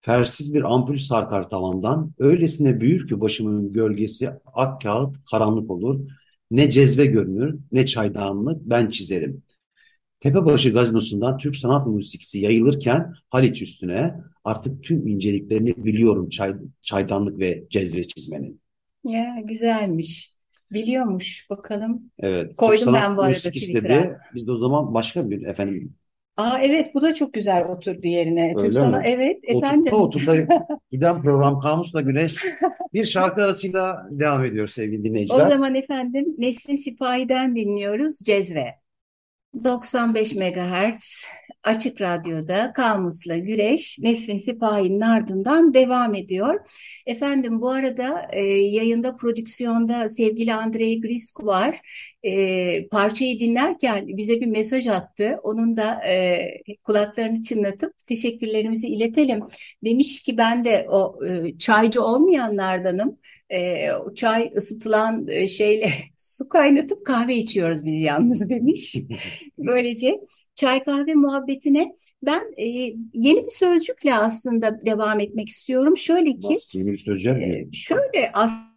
Fersiz 0.00 0.54
bir 0.54 0.74
ampul 0.74 0.96
sarkar 0.96 1.50
tavandan. 1.50 2.12
Öylesine 2.18 2.80
büyür 2.80 3.08
ki 3.08 3.20
başımın 3.20 3.72
gölgesi 3.72 4.30
ak 4.54 4.80
kağıt 4.80 5.16
karanlık 5.30 5.70
olur. 5.70 6.00
Ne 6.50 6.70
cezve 6.70 7.06
görünür 7.06 7.58
ne 7.72 7.86
çaydanlık 7.86 8.60
ben 8.62 8.88
çizerim. 8.90 9.42
Tepebaşı 10.20 10.70
gazinosundan 10.70 11.38
Türk 11.38 11.56
sanat 11.56 11.86
musikisi 11.86 12.38
yayılırken 12.38 13.14
Haliç 13.30 13.62
üstüne 13.62 14.14
artık 14.44 14.84
tüm 14.84 15.06
inceliklerini 15.06 15.84
biliyorum 15.84 16.28
çay, 16.28 16.54
çaydanlık 16.82 17.38
ve 17.38 17.64
cezve 17.70 18.04
çizmenin. 18.04 18.60
Ya 19.04 19.40
güzelmiş. 19.44 20.39
Biliyormuş. 20.72 21.46
Bakalım. 21.50 22.10
Evet, 22.18 22.58
Türk 22.58 22.58
Koydum 22.58 22.84
sanat 22.84 23.02
ben 23.02 23.16
bu 23.16 23.22
arada 23.22 23.50
istedi. 23.52 23.58
Twitter'a. 23.60 24.20
Biz 24.34 24.46
de 24.46 24.52
o 24.52 24.56
zaman 24.58 24.94
başka 24.94 25.30
bir 25.30 25.42
efendim 25.46 25.94
Aa 26.36 26.58
evet 26.58 26.94
bu 26.94 27.02
da 27.02 27.14
çok 27.14 27.32
güzel 27.34 27.64
oturdu 27.68 28.06
yerine. 28.06 28.56
Türk 28.60 28.64
öyle 28.64 28.78
sana 28.78 28.98
mi? 28.98 29.02
evet 29.04 29.36
Oturttu 29.48 29.56
efendim. 29.66 29.92
oturttu. 29.92 30.46
Giden 30.92 31.22
program 31.22 31.60
Kamusla 31.60 32.00
Güneş 32.00 32.36
bir 32.94 33.04
şarkı 33.04 33.42
arasıyla 33.42 34.06
devam 34.10 34.44
ediyor 34.44 34.66
sevgili 34.66 35.02
O 35.02 35.04
dinleyiciler. 35.04 35.46
zaman 35.48 35.74
efendim 35.74 36.34
Nesrin 36.38 36.74
Sipahi'den 36.74 37.56
dinliyoruz 37.56 38.18
Cezve. 38.18 38.74
95 39.64 40.34
MHz 40.34 41.24
Açık 41.64 42.00
Radyo'da 42.00 42.72
Kamus'la 42.72 43.38
Güreş 43.38 43.98
Nesrin 43.98 44.38
Sipahi'nin 44.38 45.00
ardından 45.00 45.74
devam 45.74 46.14
ediyor. 46.14 46.60
Efendim 47.06 47.60
bu 47.60 47.70
arada 47.70 48.28
e, 48.32 48.42
yayında 48.46 49.16
prodüksiyonda 49.16 50.08
sevgili 50.08 50.54
Andrei 50.54 51.00
Grisku 51.00 51.46
var. 51.46 51.80
E, 52.22 52.88
parçayı 52.88 53.40
dinlerken 53.40 54.08
bize 54.08 54.40
bir 54.40 54.46
mesaj 54.46 54.88
attı. 54.88 55.38
Onun 55.42 55.76
da 55.76 56.02
e, 56.06 56.38
kulaklarını 56.84 57.42
çınlatıp 57.42 58.06
teşekkürlerimizi 58.06 58.88
iletelim. 58.88 59.40
Demiş 59.84 60.22
ki 60.22 60.38
ben 60.38 60.64
de 60.64 60.86
o 60.90 61.24
e, 61.26 61.58
çaycı 61.58 62.02
olmayanlardanım. 62.02 63.18
E, 63.52 63.88
çay 64.14 64.52
ısıtılan 64.56 65.28
e, 65.28 65.48
şeyle 65.48 65.90
su 66.16 66.48
kaynatıp 66.48 67.06
kahve 67.06 67.36
içiyoruz 67.36 67.84
biz 67.84 68.00
yalnız 68.00 68.50
demiş. 68.50 68.96
Böylece 69.58 70.20
çay 70.60 70.84
kahve 70.84 71.14
muhabbetine 71.14 71.94
ben 72.22 72.54
e, 72.56 72.64
yeni 73.14 73.44
bir 73.46 73.50
sözcükle 73.50 74.14
aslında 74.14 74.86
devam 74.86 75.20
etmek 75.20 75.48
istiyorum. 75.48 75.96
Şöyle 75.96 76.38
ki 76.38 76.54
e, 77.42 77.72
şöyle 77.72 78.30
aslında 78.32 78.70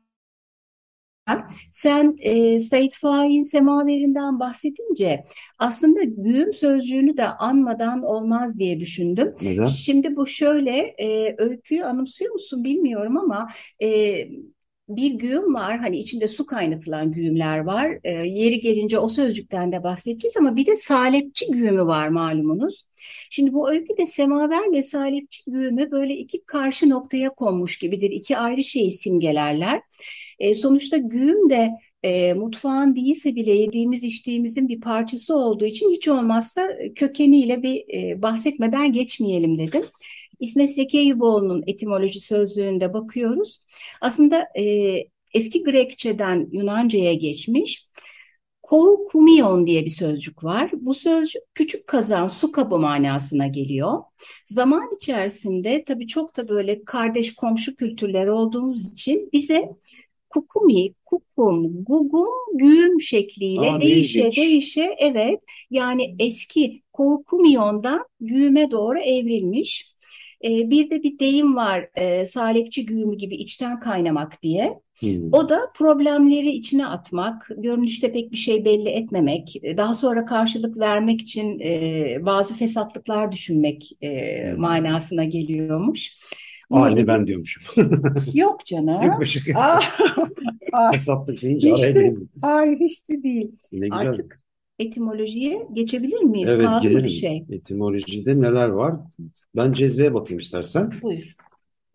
sen 1.71 2.15
e, 2.19 2.59
Said 2.59 2.91
Faik'in 2.91 3.41
semaverinden 3.41 4.39
bahsedince 4.39 5.23
aslında 5.59 6.03
güğüm 6.03 6.53
sözcüğünü 6.53 7.17
de 7.17 7.27
anmadan 7.27 8.03
olmaz 8.03 8.59
diye 8.59 8.79
düşündüm. 8.79 9.35
Neden? 9.41 9.65
Şimdi 9.65 10.15
bu 10.15 10.27
şöyle 10.27 10.77
e, 10.77 11.35
öyküyü 11.37 11.83
anımsıyor 11.83 12.31
musun 12.33 12.63
bilmiyorum 12.63 13.17
ama 13.17 13.49
e, 13.81 13.87
bir 14.89 15.11
güğüm 15.11 15.53
var 15.53 15.79
hani 15.79 15.97
içinde 15.97 16.27
su 16.27 16.45
kaynatılan 16.45 17.11
güğümler 17.11 17.59
var. 17.59 17.99
E, 18.03 18.11
yeri 18.11 18.59
gelince 18.59 18.99
o 18.99 19.09
sözcükten 19.09 19.71
de 19.71 19.83
bahsedeceğiz 19.83 20.37
ama 20.37 20.55
bir 20.55 20.65
de 20.65 20.75
salepçi 20.75 21.45
güğümü 21.51 21.85
var 21.85 22.07
malumunuz. 22.07 22.83
Şimdi 23.29 23.53
bu 23.53 23.71
öyküde 23.71 24.07
semaverle 24.07 24.83
salepçi 24.83 25.43
güğümü 25.47 25.91
böyle 25.91 26.17
iki 26.17 26.45
karşı 26.45 26.89
noktaya 26.89 27.29
konmuş 27.29 27.77
gibidir. 27.77 28.11
İki 28.11 28.37
ayrı 28.37 28.63
şeyi 28.63 28.91
simgelerler. 28.91 29.81
E, 30.39 30.55
sonuçta 30.55 30.97
güğüm 30.97 31.49
de 31.49 31.69
e, 32.03 32.33
mutfağın 32.33 32.95
değilse 32.95 33.35
bile 33.35 33.51
yediğimiz 33.51 34.03
içtiğimizin 34.03 34.67
bir 34.67 34.81
parçası 34.81 35.35
olduğu 35.37 35.65
için 35.65 35.91
hiç 35.91 36.07
olmazsa 36.07 36.69
kökeniyle 36.95 37.63
bir 37.63 37.83
e, 37.93 38.21
bahsetmeden 38.21 38.93
geçmeyelim 38.93 39.57
dedim. 39.59 39.83
İsmet 40.43 40.75
Zeki 40.75 40.99
Eyüboğlu'nun 40.99 41.63
etimoloji 41.67 42.19
sözlüğünde 42.19 42.93
bakıyoruz. 42.93 43.59
Aslında 44.01 44.47
e, 44.59 44.95
eski 45.33 45.63
Grekçeden 45.63 46.49
Yunanca'ya 46.51 47.13
geçmiş. 47.13 47.87
Koukumion 48.61 49.67
diye 49.67 49.85
bir 49.85 49.89
sözcük 49.89 50.43
var. 50.43 50.71
Bu 50.73 50.93
sözcük 50.93 51.41
küçük 51.53 51.87
kazan, 51.87 52.27
su 52.27 52.51
kabı 52.51 52.79
manasına 52.79 53.47
geliyor. 53.47 53.99
Zaman 54.45 54.89
içerisinde 54.95 55.83
tabii 55.83 56.07
çok 56.07 56.37
da 56.37 56.49
böyle 56.49 56.83
kardeş 56.83 57.35
komşu 57.35 57.75
kültürler 57.75 58.27
olduğumuz 58.27 58.91
için 58.91 59.29
bize 59.33 59.69
kukumi, 60.29 60.93
kukum, 61.05 61.83
gugum, 61.83 62.29
güğüm 62.53 63.01
şekliyle 63.01 63.71
Aa, 63.71 63.81
değişe 63.81 64.19
ilginç. 64.19 64.37
değişe 64.37 64.95
evet 64.97 65.39
yani 65.69 66.15
eski 66.19 66.81
koukumion'dan 66.93 68.05
güğüme 68.19 68.71
doğru 68.71 68.99
evrilmiş. 68.99 69.92
Ee, 70.43 70.69
bir 70.69 70.89
de 70.89 71.03
bir 71.03 71.19
deyim 71.19 71.55
var 71.55 71.89
e, 71.95 72.25
salepçi 72.25 72.85
güğümü 72.85 73.17
gibi 73.17 73.35
içten 73.35 73.79
kaynamak 73.79 74.41
diye. 74.43 74.79
Hmm. 74.99 75.33
O 75.33 75.49
da 75.49 75.59
problemleri 75.75 76.49
içine 76.49 76.87
atmak, 76.87 77.49
görünüşte 77.57 78.11
pek 78.11 78.31
bir 78.31 78.37
şey 78.37 78.65
belli 78.65 78.89
etmemek, 78.89 79.61
daha 79.77 79.95
sonra 79.95 80.25
karşılık 80.25 80.77
vermek 80.77 81.21
için 81.21 81.59
e, 81.59 82.17
bazı 82.25 82.53
fesatlıklar 82.53 83.31
düşünmek 83.31 83.91
e, 84.01 84.51
Hmm. 84.51 84.61
manasına 84.61 85.23
geliyormuş. 85.23 86.11
Aynı 86.71 87.07
ben 87.07 87.27
diyormuşum. 87.27 87.63
Yok 88.33 88.65
canım. 88.65 89.03
Yok 89.03 89.23
Fesatlık 90.91 91.41
deyince 91.41 91.71
Hiç 91.71 91.79
araya 91.83 91.95
de- 91.95 92.15
hayır 92.41 92.79
hiç 92.79 93.09
de 93.09 93.23
değil. 93.23 93.51
Ne 93.71 93.87
güzel. 93.87 94.07
Artık 94.09 94.37
etimolojiye 94.79 95.67
geçebilir 95.73 96.19
miyiz? 96.19 96.49
Evet 96.51 96.67
mı 96.67 96.79
gelelim. 96.81 97.03
bir 97.03 97.09
şey? 97.09 97.45
Etimolojide 97.49 98.41
neler 98.41 98.67
var? 98.67 98.95
Ben 99.55 99.73
cezveye 99.73 100.13
bakayım 100.13 100.39
istersen. 100.39 100.91
Buyur. 101.01 101.35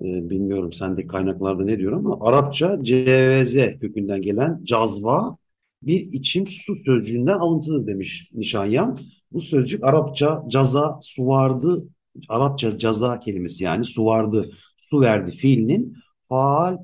Ee, 0.00 0.04
bilmiyorum 0.04 0.72
sendeki 0.72 1.08
kaynaklarda 1.08 1.64
ne 1.64 1.78
diyor 1.78 1.92
ama 1.92 2.18
Arapça 2.20 2.78
ceveze 2.82 3.78
kökünden 3.78 4.22
gelen 4.22 4.60
cazva 4.64 5.36
bir 5.82 6.00
içim 6.00 6.46
su 6.46 6.76
sözcüğünden 6.76 7.38
alıntılı 7.38 7.86
demiş 7.86 8.30
Nişanyan. 8.34 8.98
Bu 9.32 9.40
sözcük 9.40 9.84
Arapça 9.84 10.44
caza 10.48 10.98
suvardı 11.02 11.88
Arapça 12.28 12.78
caza 12.78 13.20
kelimesi 13.20 13.64
yani 13.64 13.84
suvardı 13.84 14.50
su 14.90 15.00
verdi 15.00 15.30
fiilinin 15.30 15.96
faal 16.28 16.78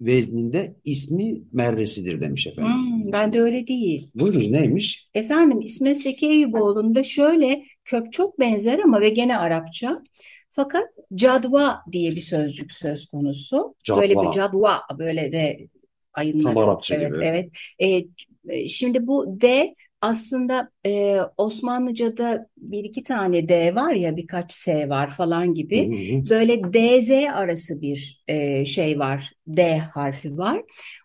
vezninde 0.00 0.76
ismi 0.84 1.34
merresidir 1.52 2.20
demiş 2.20 2.46
efendim. 2.46 2.72
Hmm, 2.72 3.12
ben 3.12 3.32
de 3.32 3.40
öyle 3.40 3.66
değil. 3.66 4.10
Buyurun 4.14 4.52
neymiş? 4.52 5.08
Efendim 5.14 5.60
İsmet 5.60 6.02
Zeki 6.02 6.26
Eyüboğlu'nda 6.26 7.02
şöyle 7.04 7.64
kök 7.84 8.12
çok 8.12 8.38
benzer 8.38 8.78
ama 8.78 9.00
ve 9.00 9.08
gene 9.08 9.38
Arapça. 9.38 10.02
Fakat 10.50 10.84
cadva 11.14 11.82
diye 11.92 12.16
bir 12.16 12.20
sözcük 12.20 12.72
söz 12.72 13.06
konusu. 13.06 13.74
Böyle 13.96 14.22
bir 14.22 14.30
Cadva. 14.30 14.32
cadva 14.32 14.80
böyle 14.98 15.32
de 15.32 15.68
Tam 16.12 16.22
ayınları. 16.22 16.58
Arapça 16.58 16.94
Evet, 16.94 17.08
gibi. 17.14 17.24
evet. 17.24 17.50
E, 17.78 18.02
e, 18.48 18.68
şimdi 18.68 19.06
bu 19.06 19.40
D 19.40 19.74
aslında 20.04 20.70
e, 20.86 21.16
Osmanlıca'da 21.36 22.46
bir 22.56 22.84
iki 22.84 23.02
tane 23.04 23.48
D 23.48 23.74
var 23.74 23.92
ya 23.92 24.16
birkaç 24.16 24.52
S 24.52 24.88
var 24.88 25.10
falan 25.10 25.54
gibi. 25.54 25.90
hı 25.90 26.16
hı. 26.16 26.30
Böyle 26.30 26.72
DZ 26.72 27.10
arası 27.34 27.80
bir 27.80 28.24
e, 28.28 28.64
şey 28.64 28.98
var. 28.98 29.32
D 29.46 29.78
harfi 29.78 30.38
var. 30.38 30.62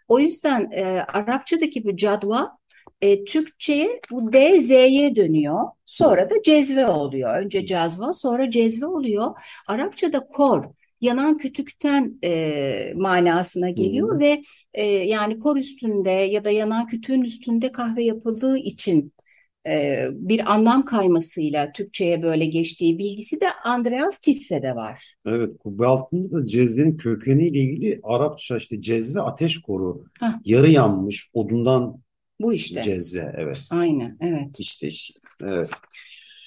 O 0.08 0.20
yüzden 0.20 0.72
e, 0.72 0.84
Arapçadaki 1.02 1.86
bu 1.86 1.96
cadva 1.98 2.58
e, 3.02 3.24
Türkçe'ye 3.24 4.02
bu 4.12 4.34
D 4.34 4.62
Z'ye 4.62 5.16
dönüyor. 5.16 5.64
Sonra 5.86 6.30
da 6.30 6.42
cezve 6.44 6.88
oluyor. 6.88 7.38
Önce 7.38 7.66
cazva 7.66 8.14
sonra 8.14 8.50
cezve 8.52 8.86
oluyor. 8.86 9.32
Arapçada 9.68 10.28
kor 10.28 10.66
yanan 11.02 11.38
kütükten 11.38 12.20
e, 12.24 12.94
manasına 12.96 13.70
geliyor 13.70 14.16
hı. 14.16 14.20
ve 14.20 14.44
e, 14.74 14.86
yani 14.86 15.40
kor 15.40 15.58
üstünde 15.58 16.10
ya 16.10 16.46
da 16.46 16.52
yanan 16.52 16.88
kütüğün 16.88 17.22
üstünde 17.22 17.72
kahve 17.72 18.04
yapıldığı 18.04 18.58
için 18.58 19.14
e, 19.68 20.06
bir 20.12 20.54
anlam 20.54 20.86
kaymasıyla 20.86 21.72
Türkçe'ye 21.72 22.24
böyle 22.24 22.46
geçtiği 22.46 23.00
bilgisi 23.00 23.42
de 23.42 23.46
Andreas 23.64 24.20
Tisse'de 24.20 24.76
var. 24.76 25.14
Evet, 25.26 25.58
kubbe 25.60 25.86
altında 25.86 26.32
da 26.32 26.46
cezvenin 26.46 26.98
kökeniyle 26.98 27.60
ilgili 27.60 28.00
Arapça 28.04 28.58
işte 28.58 28.82
cezve 28.82 29.22
ateş 29.22 29.62
koru. 29.62 30.04
Hah, 30.20 30.34
Yarı 30.46 30.70
yanmış 30.70 31.30
odundan 31.34 32.02
bu 32.42 32.54
işte. 32.54 32.84
cezve. 32.84 33.34
Evet. 33.38 33.62
Aynen, 33.70 34.18
evet. 34.22 34.60
İşte 34.60 34.88
iş. 34.88 35.12
Evet. 35.42 35.70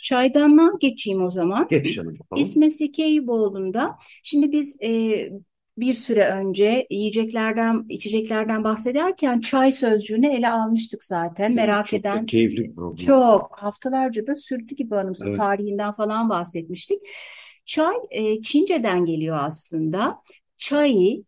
Çaydanlığa 0.02 0.71
geçeyim 0.80 1.23
o 1.25 1.30
zaman. 1.30 1.68
Geç 1.71 1.94
canım 1.94 2.18
bakalım. 2.21 2.42
İsmet 2.42 2.73
Sekeyboğlu'nda 2.76 3.97
şimdi 4.23 4.52
biz 4.52 4.76
e, 4.82 5.30
bir 5.78 5.94
süre 5.94 6.25
önce 6.28 6.87
yiyeceklerden, 6.90 7.85
içeceklerden 7.88 8.64
bahsederken 8.64 9.40
çay 9.40 9.73
sözcüğünü 9.73 10.26
ele 10.26 10.50
almıştık 10.50 11.04
zaten. 11.04 11.44
Evet, 11.44 11.56
Merak 11.56 11.87
çok 11.87 12.00
eden 12.00 12.26
keyifli 12.26 12.64
bir 12.64 12.75
program. 12.75 12.97
çok 12.97 13.56
haftalarca 13.59 14.26
da 14.26 14.35
sürdü 14.35 14.75
gibi 14.75 14.97
anımsa 14.97 15.28
Evet. 15.28 15.37
tarihinden 15.37 15.92
falan 15.92 16.30
bahsetmiştik. 16.30 16.99
Çay 17.64 17.94
e, 18.11 18.42
Çince'den 18.42 19.04
geliyor 19.04 19.38
aslında. 19.40 20.23
Çayı 20.56 21.25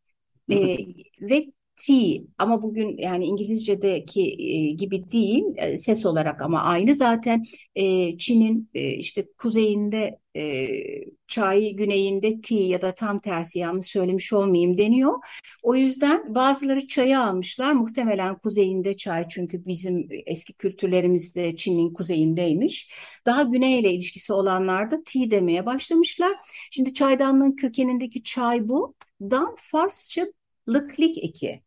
e, 0.50 0.57
ve 1.21 1.47
tea 1.76 2.21
ama 2.38 2.62
bugün 2.62 2.97
yani 2.99 3.26
İngilizce'deki 3.26 4.23
e, 4.38 4.73
gibi 4.73 5.11
değil 5.11 5.45
e, 5.57 5.76
ses 5.76 6.07
olarak 6.07 6.43
ama 6.43 6.62
aynı 6.62 6.97
zaten 6.97 7.43
e, 7.75 8.19
Çin'in 8.19 8.71
e, 8.75 8.90
işte 8.95 9.26
kuzeyinde 9.38 10.19
e, 10.37 10.69
çay 11.26 11.73
güneyinde 11.73 12.40
tea 12.40 12.59
ya 12.59 12.83
da 12.83 12.95
tam 12.95 13.21
tersi 13.21 13.59
yanlış 13.59 13.87
söylemiş 13.87 14.33
olmayayım 14.33 14.78
deniyor. 14.78 15.19
O 15.62 15.75
yüzden 15.75 16.35
bazıları 16.35 16.87
çayı 16.87 17.21
almışlar 17.21 17.73
muhtemelen 17.73 18.38
kuzeyinde 18.38 18.97
çay 18.97 19.28
çünkü 19.28 19.66
bizim 19.66 20.09
eski 20.26 20.52
kültürlerimizde 20.52 21.57
Çin'in 21.57 21.93
kuzeyindeymiş. 21.93 22.93
Daha 23.26 23.43
güneyle 23.43 23.93
ilişkisi 23.93 24.33
olanlar 24.33 24.90
da 24.90 25.02
tea 25.04 25.31
demeye 25.31 25.66
başlamışlar. 25.66 26.33
Şimdi 26.71 26.95
çaydanlığın 26.95 27.57
kökenindeki 27.57 28.23
çay 28.23 28.69
bu. 28.69 28.95
Dan 29.21 29.54
Farsça 29.59 30.26
lıklik 30.68 31.25
eki. 31.25 31.62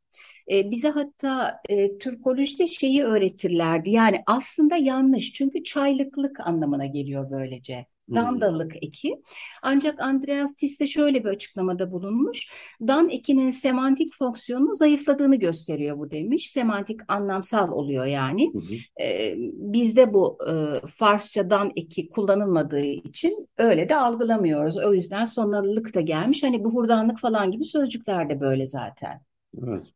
E, 0.52 0.72
bize 0.72 0.90
hatta 0.90 1.62
e, 1.70 1.98
Türkolojide 1.98 2.68
şeyi 2.68 3.04
öğretirlerdi. 3.04 3.90
Yani 3.90 4.24
aslında 4.28 4.76
yanlış. 4.76 5.34
Çünkü 5.34 5.64
çaylıklık 5.64 6.40
anlamına 6.40 6.86
geliyor 6.86 7.32
böylece. 7.32 7.86
Dandalık 8.16 8.76
eki. 8.84 9.22
Ancak 9.62 10.00
Andreas 10.02 10.56
Tisse 10.56 10.88
şöyle 10.88 11.24
bir 11.24 11.30
açıklamada 11.30 11.92
bulunmuş. 11.92 12.52
Dan 12.82 13.10
ekinin 13.10 13.50
semantik 13.50 14.14
fonksiyonu 14.14 14.74
zayıfladığını 14.74 15.36
gösteriyor 15.36 15.98
bu 15.98 16.12
demiş. 16.12 16.52
Semantik 16.52 17.00
anlamsal 17.08 17.72
oluyor 17.72 18.06
yani. 18.06 18.54
Hı 18.54 18.60
hı. 18.60 19.04
E, 19.04 19.36
bizde 19.54 20.14
bu 20.14 20.38
e, 20.50 20.52
Farsça 20.88 21.50
dan 21.50 21.72
eki 21.76 22.10
kullanılmadığı 22.10 22.86
için 22.86 23.50
öyle 23.58 23.90
de 23.90 23.96
algılamıyoruz. 23.96 24.78
O 24.78 24.94
yüzden 24.94 25.26
sonralık 25.26 25.94
da 25.94 26.02
gelmiş. 26.02 26.44
Hani 26.44 26.64
buhurdanlık 26.64 27.20
falan 27.20 27.52
gibi 27.52 27.66
sözcükler 27.66 28.30
de 28.30 28.40
böyle 28.40 28.68
zaten. 28.68 29.22
Evet. 29.64 29.88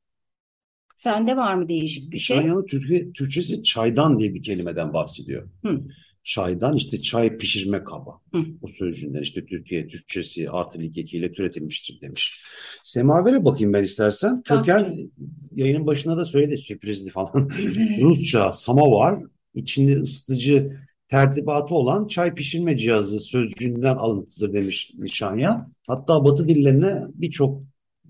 Sende 0.96 1.38
var 1.38 1.54
mı 1.54 1.70
değişik 1.70 2.12
bir 2.12 2.18
şey? 2.18 2.42
Türkçe, 2.70 3.12
Türkçesi 3.12 3.64
çaydan 3.64 4.20
diye 4.20 4.34
bir 4.34 4.44
kelimeden 4.44 4.94
bahsediyor. 4.94 5.50
Hı. 5.66 5.82
Çaydan 6.24 6.76
işte 6.76 7.02
çay 7.02 7.38
pişirme 7.38 7.84
kabı. 7.84 8.10
Hı. 8.34 8.46
O 8.62 8.68
sözcüğünden 8.68 9.22
işte 9.22 9.46
Türkiye 9.46 9.88
Türkçesi 9.88 10.50
artı 10.50 10.80
lig 10.80 10.98
ekiyle 10.98 11.32
türetilmiştir 11.32 12.02
demiş. 12.02 12.44
Semavere 12.84 13.46
bakayım 13.46 13.74
ben 13.74 13.84
istersen. 13.84 14.38
Bak 14.38 14.46
Köken 14.46 15.12
yayının 15.56 15.88
başında 15.88 16.18
da 16.18 16.26
söyledi 16.26 16.58
sürprizli 16.58 17.10
falan. 17.10 17.50
Rusça 18.02 18.52
samavar 18.52 19.20
içinde 19.54 20.00
ısıtıcı 20.02 20.78
tertibatı 21.10 21.76
olan 21.76 22.08
çay 22.08 22.34
pişirme 22.34 22.78
cihazı 22.78 23.20
sözcüğünden 23.20 23.96
alıntıdır 23.96 24.54
demiş 24.54 24.92
Nişanyan. 24.98 25.74
Hatta 25.88 26.26
Batı 26.26 26.48
dillerine 26.48 27.02
birçok 27.14 27.64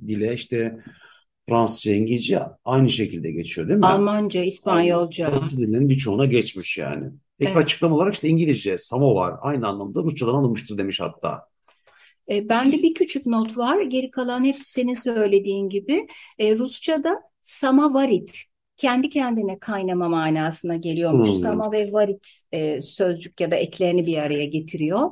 dile 0.07 0.33
işte 0.33 0.79
Fransızca, 1.49 1.93
İngilizce 1.93 2.39
aynı 2.65 2.89
şekilde 2.89 3.31
geçiyor 3.31 3.67
değil 3.67 3.79
mi? 3.79 3.85
Almanca, 3.85 4.43
İspanyolca. 4.43 5.35
Batı 5.35 5.57
dillerinin 5.57 5.89
birçoğuna 5.89 6.25
geçmiş 6.25 6.77
yani. 6.77 7.11
Peki 7.41 7.51
Evet. 7.51 7.63
açıklama 7.63 7.95
olarak 7.95 8.13
işte 8.13 8.27
İngilizce, 8.27 8.77
samovar 8.77 9.33
aynı 9.41 9.67
anlamda 9.67 10.03
Rusçadan 10.03 10.33
alınmıştır 10.33 10.77
demiş 10.77 10.99
hatta. 10.99 11.47
E, 12.29 12.49
bende 12.49 12.77
bir 12.77 12.93
küçük 12.93 13.25
not 13.25 13.57
var. 13.57 13.81
Geri 13.81 14.11
kalan 14.11 14.43
hepsi 14.43 14.71
senin 14.71 14.93
söylediğin 14.93 15.69
gibi. 15.69 16.07
E, 16.39 16.55
Rusça'da 16.55 17.21
samavarit 17.41 18.43
kendi 18.77 19.09
kendine 19.09 19.59
kaynama 19.59 20.09
manasına 20.09 20.75
geliyormuş. 20.75 21.29
Hmm. 21.29 21.37
Sama 21.37 21.71
ve 21.71 21.93
varit 21.93 22.41
e, 22.51 22.81
sözcük 22.81 23.41
ya 23.41 23.51
da 23.51 23.55
eklerini 23.55 24.05
bir 24.05 24.17
araya 24.17 24.45
getiriyor. 24.45 25.09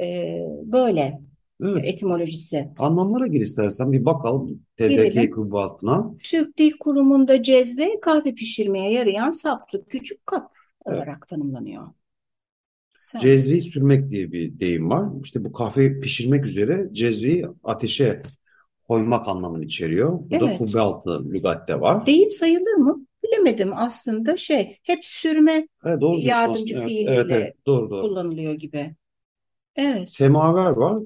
E, 0.00 0.38
böyle 0.62 1.20
Evet. 1.62 1.84
etimolojisi. 1.84 2.68
Anlamlara 2.78 3.26
gir 3.26 3.40
istersen 3.40 3.92
bir 3.92 4.04
bakalım. 4.04 4.60
TDK 4.76 5.30
kubbe 5.34 5.58
altına. 5.58 6.14
Türk 6.22 6.58
Dil 6.58 6.72
Kurumu'nda 6.80 7.42
cezve 7.42 8.00
kahve 8.00 8.34
pişirmeye 8.34 8.92
yarayan 8.92 9.30
saplı 9.30 9.86
küçük 9.86 10.26
kap 10.26 10.55
Evet. 10.86 10.98
olarak 10.98 11.28
tanımlanıyor. 11.28 11.88
Sen. 13.00 13.20
Cezveyi 13.20 13.60
sürmek 13.60 14.10
diye 14.10 14.32
bir 14.32 14.60
deyim 14.60 14.90
var. 14.90 15.08
İşte 15.24 15.44
bu 15.44 15.52
kahve 15.52 16.00
pişirmek 16.00 16.46
üzere 16.46 16.88
cezveyi 16.92 17.46
ateşe 17.64 18.22
koymak 18.88 19.28
anlamını 19.28 19.64
içeriyor. 19.64 20.12
Bu 20.12 20.30
da 20.30 20.48
Evet. 20.48 20.58
kubbe 20.58 20.80
altı 20.80 21.24
lügatte 21.32 21.80
var. 21.80 22.06
Deyim 22.06 22.30
sayılır 22.30 22.74
mı? 22.74 23.06
Bilemedim 23.24 23.70
aslında 23.74 24.36
şey 24.36 24.78
hep 24.82 25.04
sürme 25.04 25.68
Evet, 25.84 26.00
doğru 26.00 26.18
yardımcı. 26.18 26.74
Evet, 26.74 26.86
fiiliyle 26.86 27.14
evet, 27.14 27.26
evet. 27.30 27.54
Doğru, 27.66 27.90
doğru. 27.90 28.02
kullanılıyor 28.02 28.54
gibi. 28.54 28.94
Evet. 29.76 30.10
Semaver 30.10 30.70
var. 30.70 31.02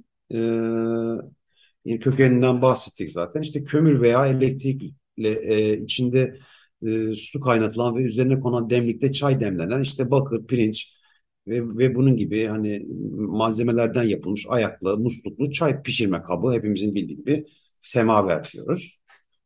Ee, 1.85 1.99
kökeninden 2.01 2.63
bahsettik 2.63 3.11
zaten. 3.11 3.41
İşte 3.43 3.65
kömür 3.65 4.01
veya 4.01 4.27
elektrikle 4.27 5.29
e, 5.55 5.77
içinde 5.77 6.39
e, 6.87 7.15
su 7.15 7.41
kaynatılan 7.41 7.97
ve 7.97 8.03
üzerine 8.03 8.41
konan 8.41 8.71
demlikte 8.71 9.13
çay 9.13 9.41
demlenen 9.41 9.83
işte 9.83 10.11
bakır, 10.11 10.47
pirinç 10.47 10.95
ve, 11.47 11.79
ve 11.79 11.95
bunun 11.95 12.17
gibi 12.17 12.47
hani 12.47 12.87
malzemelerden 13.13 14.05
yapılmış 14.05 14.47
ayaklı, 14.49 14.99
musluklu 14.99 15.53
çay 15.53 15.83
pişirme 15.83 16.23
kabı 16.23 16.53
hepimizin 16.53 16.95
bildiği 16.95 17.17
gibi 17.17 17.45
semaver 17.81 18.51
diyoruz. 18.53 19.01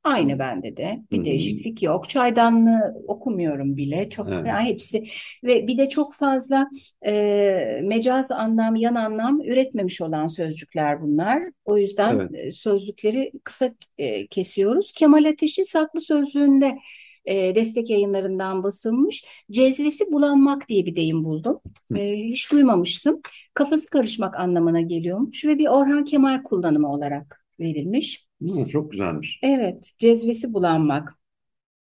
Aynı 0.05 0.39
bende 0.39 0.77
de. 0.77 0.99
Bir 1.11 1.19
hı. 1.19 1.25
değişiklik 1.25 1.83
yok. 1.83 2.09
Çaydanlığı 2.09 2.95
okumuyorum 3.09 3.77
bile. 3.77 4.11
Çok 4.11 4.29
Evet. 4.29 4.47
yani 4.47 4.69
hepsi 4.69 5.05
ve 5.45 5.67
bir 5.67 5.79
de 5.79 5.89
çok 5.89 6.15
fazla 6.15 6.69
e, 7.07 7.81
mecaz 7.83 8.31
anlam, 8.31 8.77
yan 8.77 8.95
anlam 8.95 9.41
üretmemiş 9.41 10.01
olan 10.01 10.27
sözcükler 10.27 11.03
bunlar. 11.03 11.43
O 11.65 11.79
yüzden 11.79 12.15
Evet. 12.19 12.31
e, 12.35 12.53
sözcükleri 12.53 13.33
kısa 13.45 13.75
e, 13.99 14.27
kesiyoruz. 14.27 14.93
Kemal 14.93 15.25
Ateş'in 15.25 15.63
Saklı 15.63 16.01
Sözlüğü'nde 16.01 16.79
e, 17.25 17.55
destek 17.55 17.91
yayınlarından 17.91 18.63
basılmış. 18.63 19.25
Cezvesi 19.51 20.13
bulanmak 20.13 20.69
diye 20.69 20.87
bir 20.87 20.97
deyim 20.97 21.25
buldum. 21.25 21.61
E, 21.97 22.17
hiç 22.17 22.53
duymamıştım. 22.53 23.21
Kafası 23.55 23.91
karışmak 23.91 24.41
anlamına 24.41 24.81
geliyormuş 24.81 25.45
ve 25.45 25.59
bir 25.59 25.67
Orhan 25.67 26.05
Kemal 26.05 26.43
kullanımı 26.43 26.93
olarak 26.93 27.45
verilmiş. 27.61 28.27
Hı, 28.43 28.69
çok 28.69 28.91
güzelmiş. 28.91 29.41
Evet, 29.43 29.91
cezvesi 29.99 30.55
bulanmak. 30.55 31.19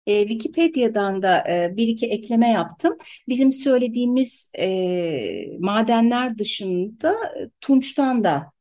E, 0.08 0.28
Wikipedia'dan 0.28 1.22
da 1.22 1.44
e, 1.50 1.78
bir 1.78 1.88
iki 1.88 2.08
ekleme 2.08 2.50
yaptım. 2.50 2.98
Bizim 3.28 3.52
söylediğimiz 3.54 4.50
e, 4.60 5.58
madenler 5.60 6.38
dışında 6.38 7.12
e, 7.12 7.50
tunçtan 7.62 8.24
da 8.24 8.52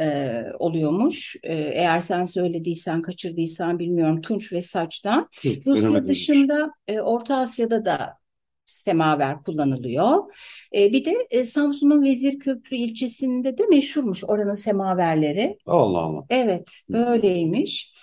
e, 0.00 0.42
oluyormuş. 0.58 1.36
E, 1.42 1.54
eğer 1.54 2.00
sen 2.00 2.24
söylediysen, 2.24 3.02
kaçırdıysan 3.02 3.78
bilmiyorum. 3.78 4.20
Tunç 4.20 4.52
ve 4.52 4.62
saçtan. 4.62 5.28
Rusya 5.66 6.08
dışında 6.08 6.70
e, 6.88 7.00
Orta 7.00 7.36
Asya'da 7.36 7.84
da 7.84 8.18
semaver 8.64 9.42
kullanılıyor. 9.42 10.24
E, 10.74 10.92
bir 10.92 11.04
de 11.04 11.26
e, 11.30 11.44
Samsun'un 11.44 12.02
Vezirköprü 12.04 12.76
ilçesinde 12.76 13.58
de 13.58 13.62
meşhurmuş 13.66 14.24
oranın 14.24 14.54
semaverleri. 14.54 15.58
Allah 15.66 15.98
Allah. 15.98 16.24
Evet, 16.30 16.70
böyleymiş. 16.88 17.94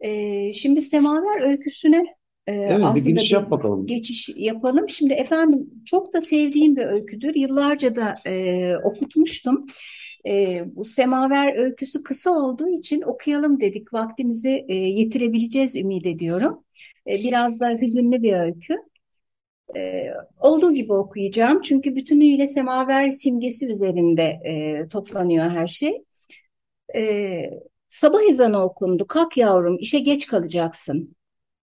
E, 0.00 0.52
şimdi 0.52 0.82
semaver 0.82 1.48
öyküsüne 1.50 2.04
e, 2.46 2.52
Evet 2.52 2.96
bir 2.96 3.00
giriş 3.04 3.32
yap 3.32 3.50
bakalım. 3.50 3.86
geçiş 3.86 4.28
yapalım. 4.36 4.88
Şimdi 4.88 5.12
efendim 5.12 5.70
çok 5.84 6.12
da 6.12 6.20
sevdiğim 6.20 6.76
bir 6.76 6.84
öyküdür. 6.86 7.34
Yıllarca 7.34 7.96
da 7.96 8.14
e, 8.26 8.76
okutmuştum. 8.76 9.66
E, 10.26 10.64
bu 10.76 10.84
Semaver 10.84 11.56
öyküsü 11.56 12.02
kısa 12.02 12.30
olduğu 12.30 12.68
için 12.68 13.02
okuyalım 13.02 13.60
dedik. 13.60 13.92
Vaktimizi 13.92 14.64
e, 14.68 14.74
yetirebileceğiz 14.74 15.76
ümit 15.76 16.06
ediyorum. 16.06 16.64
E, 17.06 17.14
biraz 17.18 17.60
da 17.60 17.70
hüzünlü 17.70 18.22
bir 18.22 18.32
öykü. 18.32 18.76
E, 19.76 20.04
olduğu 20.40 20.74
gibi 20.74 20.92
okuyacağım. 20.92 21.60
Çünkü 21.62 21.96
bütünüyle 21.96 22.46
Semaver 22.46 23.10
simgesi 23.10 23.68
üzerinde 23.68 24.22
e, 24.22 24.88
toplanıyor 24.88 25.50
her 25.50 25.66
şey. 25.66 26.04
E, 26.96 27.50
sabah 27.88 28.22
ezanı 28.30 28.64
okundu. 28.64 29.06
Kalk 29.06 29.36
yavrum, 29.36 29.78
işe 29.80 29.98
geç 29.98 30.26
kalacaksın. 30.26 31.16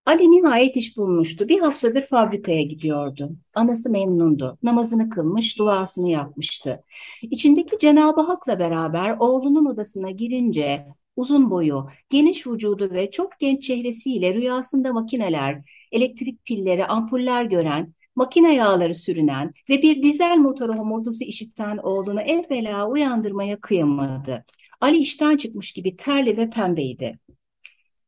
Ali 0.06 0.30
nihayet 0.30 0.76
iş 0.76 0.96
bulmuştu. 0.96 1.48
Bir 1.48 1.60
haftadır 1.60 2.02
fabrikaya 2.02 2.62
gidiyordu. 2.62 3.30
Anası 3.54 3.90
memnundu. 3.90 4.58
Namazını 4.62 5.10
kılmış, 5.10 5.58
duasını 5.58 6.10
yapmıştı. 6.10 6.82
İçindeki 7.22 7.78
Cenab-ı 7.78 8.20
Hak'la 8.20 8.58
beraber 8.58 9.16
oğlunun 9.18 9.66
odasına 9.66 10.10
girince 10.10 10.86
uzun 11.16 11.50
boyu, 11.50 11.86
geniş 12.10 12.46
vücudu 12.46 12.90
ve 12.92 13.10
çok 13.10 13.38
genç 13.40 13.62
çehresiyle 13.62 14.34
rüyasında 14.34 14.92
makineler, 14.92 15.62
elektrik 15.92 16.44
pilleri, 16.44 16.86
ampuller 16.86 17.44
gören, 17.44 17.94
makine 18.16 18.54
yağları 18.54 18.94
sürünen 18.94 19.52
ve 19.70 19.82
bir 19.82 20.02
dizel 20.02 20.36
motoru 20.36 20.74
homurtusu 20.74 21.24
işiten 21.24 21.76
oğlunu 21.76 22.20
evvela 22.20 22.88
uyandırmaya 22.88 23.60
kıyamadı. 23.60 24.44
Ali 24.80 24.98
işten 24.98 25.36
çıkmış 25.36 25.72
gibi 25.72 25.96
terli 25.96 26.36
ve 26.36 26.50
pembeydi. 26.50 27.18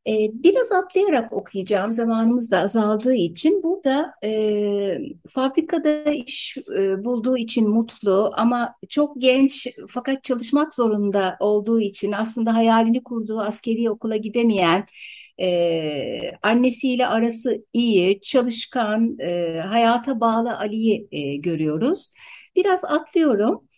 Ee, 0.09 0.29
biraz 0.33 0.71
atlayarak 0.71 1.33
okuyacağım 1.33 1.91
zamanımız 1.91 2.51
da 2.51 2.59
azaldığı 2.59 3.15
için 3.15 3.63
burada 3.63 4.13
e, 4.23 4.99
fabrikada 5.29 6.03
iş 6.11 6.57
e, 6.79 7.03
bulduğu 7.05 7.37
için 7.37 7.69
mutlu 7.69 8.31
ama 8.35 8.75
çok 8.89 9.21
genç 9.21 9.67
fakat 9.89 10.23
çalışmak 10.23 10.73
zorunda 10.73 11.37
olduğu 11.39 11.81
için 11.81 12.11
aslında 12.11 12.55
hayalini 12.55 13.03
kurduğu 13.03 13.39
askeri 13.39 13.89
okula 13.89 14.17
gidemeyen 14.17 14.85
e, 15.41 16.31
annesiyle 16.41 17.07
arası 17.07 17.65
iyi, 17.73 18.21
çalışkan, 18.21 19.19
e, 19.19 19.59
hayata 19.59 20.19
bağlı 20.19 20.57
Ali'yi 20.57 21.07
e, 21.11 21.35
görüyoruz. 21.35 22.11
Biraz 22.55 22.83
atlıyorum. 22.85 23.69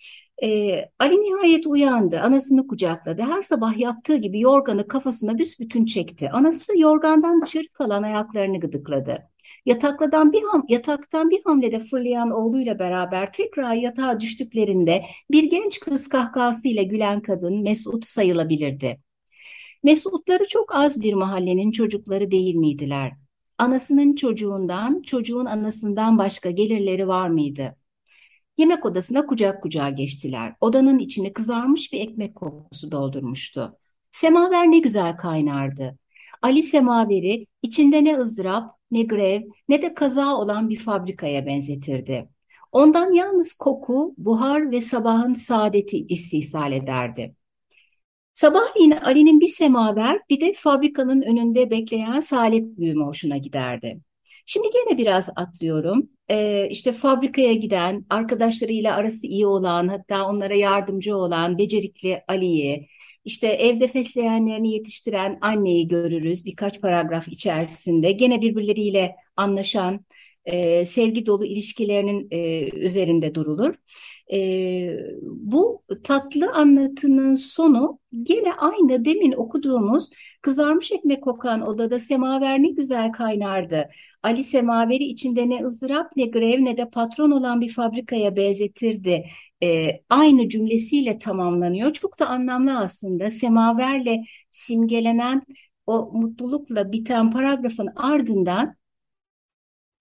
Ee, 0.44 0.90
Ali 1.00 1.16
nihayet 1.16 1.68
uyandı, 1.68 2.20
anasını 2.20 2.68
kucakladı. 2.68 3.22
Her 3.22 3.42
sabah 3.42 3.78
yaptığı 3.78 4.18
gibi 4.18 4.40
yorganı 4.40 4.88
kafasına 4.88 5.38
büsbütün 5.38 5.86
çekti. 5.86 6.30
Anası 6.32 6.80
yorgandan 6.80 7.42
dışarı 7.42 7.68
kalan 7.74 8.04
ayaklarını 8.04 8.60
gıdıkladı. 8.60 9.24
Yataklardan 9.66 10.34
bir 10.34 10.44
ham 10.44 10.66
yataktan 10.70 11.30
bir 11.30 11.42
hamlede 11.46 11.80
fırlayan 11.80 12.32
oğluyla 12.32 12.80
beraber 12.80 13.34
tekrar 13.34 13.74
yatağa 13.74 14.20
düştüklerinde 14.20 15.04
bir 15.32 15.44
genç 15.44 15.80
kız 15.80 16.10
kahkahasıyla 16.10 16.84
gülen 16.84 17.22
kadın 17.22 17.62
Mesut 17.62 18.06
sayılabilirdi. 18.06 19.00
Mesutları 19.84 20.48
çok 20.48 20.76
az 20.76 21.02
bir 21.02 21.14
mahallenin 21.14 21.72
çocukları 21.72 22.32
değil 22.32 22.56
miydiler? 22.56 23.12
Anasının 23.58 24.16
çocuğundan, 24.16 25.02
çocuğun 25.02 25.46
anasından 25.46 26.18
başka 26.18 26.52
gelirleri 26.52 27.08
var 27.08 27.30
mıydı? 27.30 27.76
Yemek 28.58 28.86
odasına 28.86 29.26
kucak 29.26 29.64
kucağa 29.64 29.90
geçtiler. 29.90 30.56
Odanın 30.62 31.00
içini 31.00 31.34
kızarmış 31.34 31.94
bir 31.94 32.00
ekmek 32.00 32.36
kokusu 32.36 32.92
doldurmuştu. 32.92 33.78
Semaver 34.12 34.72
ne 34.72 34.80
güzel 34.80 35.18
kaynardı. 35.18 35.98
Ali 36.42 36.64
semaveri 36.64 37.48
içinde 37.62 38.04
ne 38.04 38.18
ızdırap, 38.18 38.76
ne 38.92 39.04
grev, 39.04 39.42
ne 39.70 39.82
de 39.82 39.94
kaza 39.94 40.36
olan 40.36 40.70
bir 40.70 40.80
fabrikaya 40.80 41.46
benzetirdi. 41.46 42.30
Ondan 42.72 43.14
yalnız 43.14 43.54
koku, 43.54 44.16
buhar 44.18 44.72
ve 44.72 44.82
sabahın 44.82 45.34
saadeti 45.34 45.98
istihsal 45.98 46.72
ederdi. 46.72 47.36
Sabahleyin 48.34 48.92
Ali'nin 48.92 49.40
bir 49.40 49.48
semaver 49.48 50.20
bir 50.30 50.42
de 50.42 50.54
fabrikanın 50.54 51.22
önünde 51.22 51.72
bekleyen 51.72 52.20
salep 52.20 52.78
büyüme 52.78 53.06
hoşuna 53.06 53.38
giderdi. 53.38 54.02
Şimdi 54.46 54.68
gene 54.74 54.98
biraz 54.98 55.30
atlıyorum. 55.36 56.10
Ee, 56.30 56.68
işte 56.72 56.92
fabrikaya 56.92 57.54
giden, 57.54 58.06
arkadaşlarıyla 58.10 58.96
arası 58.96 59.28
iyi 59.28 59.46
olan, 59.48 59.88
hatta 59.88 60.26
onlara 60.28 60.54
yardımcı 60.54 61.16
olan 61.18 61.58
becerikli 61.58 62.24
Ali'yi, 62.28 62.88
işte 63.26 63.48
evde 63.48 63.88
fesleğenlerini 63.88 64.74
yetiştiren 64.74 65.38
anneyi 65.42 65.88
görürüz 65.88 66.46
birkaç 66.46 66.82
paragraf 66.82 67.28
içerisinde. 67.28 68.12
Gene 68.12 68.42
birbirleriyle 68.42 69.16
anlaşan, 69.36 70.06
e, 70.46 70.86
sevgi 70.86 71.26
dolu 71.26 71.46
ilişkilerinin 71.46 72.28
e, 72.32 72.70
üzerinde 72.70 73.36
durulur. 73.36 73.76
E, 74.34 74.40
bu 75.22 75.84
tatlı 76.04 76.52
anlatının 76.52 77.36
sonu 77.36 78.00
gene 78.24 78.54
aynı 78.54 79.06
demin 79.06 79.32
okuduğumuz 79.32 80.10
kızarmış 80.42 80.92
ekmek 80.92 81.24
kokan 81.24 81.62
odada 81.62 82.00
semaver 82.00 82.64
ne 82.64 82.70
güzel 82.70 83.12
kaynardı. 83.12 83.90
Ali 84.24 84.44
semaveri 84.44 85.04
içinde 85.04 85.50
ne 85.50 85.64
ızdırap 85.66 86.18
ne 86.18 86.26
grev 86.26 86.66
ne 86.66 86.78
de 86.78 86.90
patron 86.90 87.32
olan 87.32 87.62
bir 87.62 87.74
fabrikaya 87.74 88.36
benzetirdi. 88.36 89.26
E, 89.64 89.90
aynı 90.10 90.50
cümlesiyle 90.50 91.20
tamamlanıyor. 91.20 91.94
Çok 91.94 92.20
da 92.20 92.28
anlamlı 92.28 92.78
aslında. 92.80 93.32
Semaverle 93.32 94.24
simgelenen 94.50 95.42
o 95.88 96.12
mutlulukla 96.14 96.92
biten 96.92 97.32
paragrafın 97.32 97.90
ardından 97.96 98.76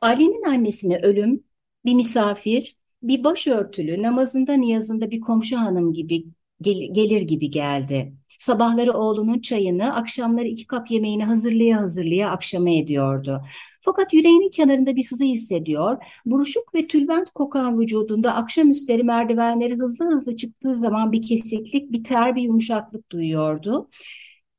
Ali'nin 0.01 0.43
annesine 0.43 0.99
ölüm, 1.03 1.45
bir 1.85 1.95
misafir, 1.95 2.77
bir 3.03 3.25
başörtülü, 3.25 4.03
namazında 4.03 4.55
niyazında 4.55 5.11
bir 5.11 5.21
komşu 5.21 5.57
hanım 5.57 5.93
gibi 5.93 6.25
gel 6.61 6.89
gelir 6.93 7.23
gibi 7.23 7.51
geldi. 7.51 8.15
Sabahları 8.39 8.93
oğlunun 8.93 9.41
çayını, 9.41 9.97
akşamları 9.97 10.47
iki 10.47 10.67
kap 10.67 10.91
yemeğini 10.91 11.25
hazırlaya 11.25 11.81
hazırlaya 11.81 12.31
akşama 12.31 12.71
ediyordu. 12.71 13.43
Fakat 13.81 14.15
yüreğinin 14.15 14.51
kenarında 14.51 14.97
bir 14.97 15.03
sızı 15.03 15.25
hissediyor. 15.25 15.97
Buruşuk 16.27 16.75
ve 16.75 16.87
tülbent 16.87 17.31
kokan 17.31 17.81
vücudunda 17.81 18.35
akşamüstleri 18.35 19.03
merdivenleri 19.05 19.79
hızlı 19.79 20.05
hızlı 20.05 20.37
çıktığı 20.37 20.75
zaman 20.75 21.13
bir 21.13 21.23
kesiklik, 21.23 21.93
bir 21.93 22.05
ter, 22.05 22.37
bir 22.37 22.43
yumuşaklık 22.43 23.13
duyuyordu. 23.13 23.89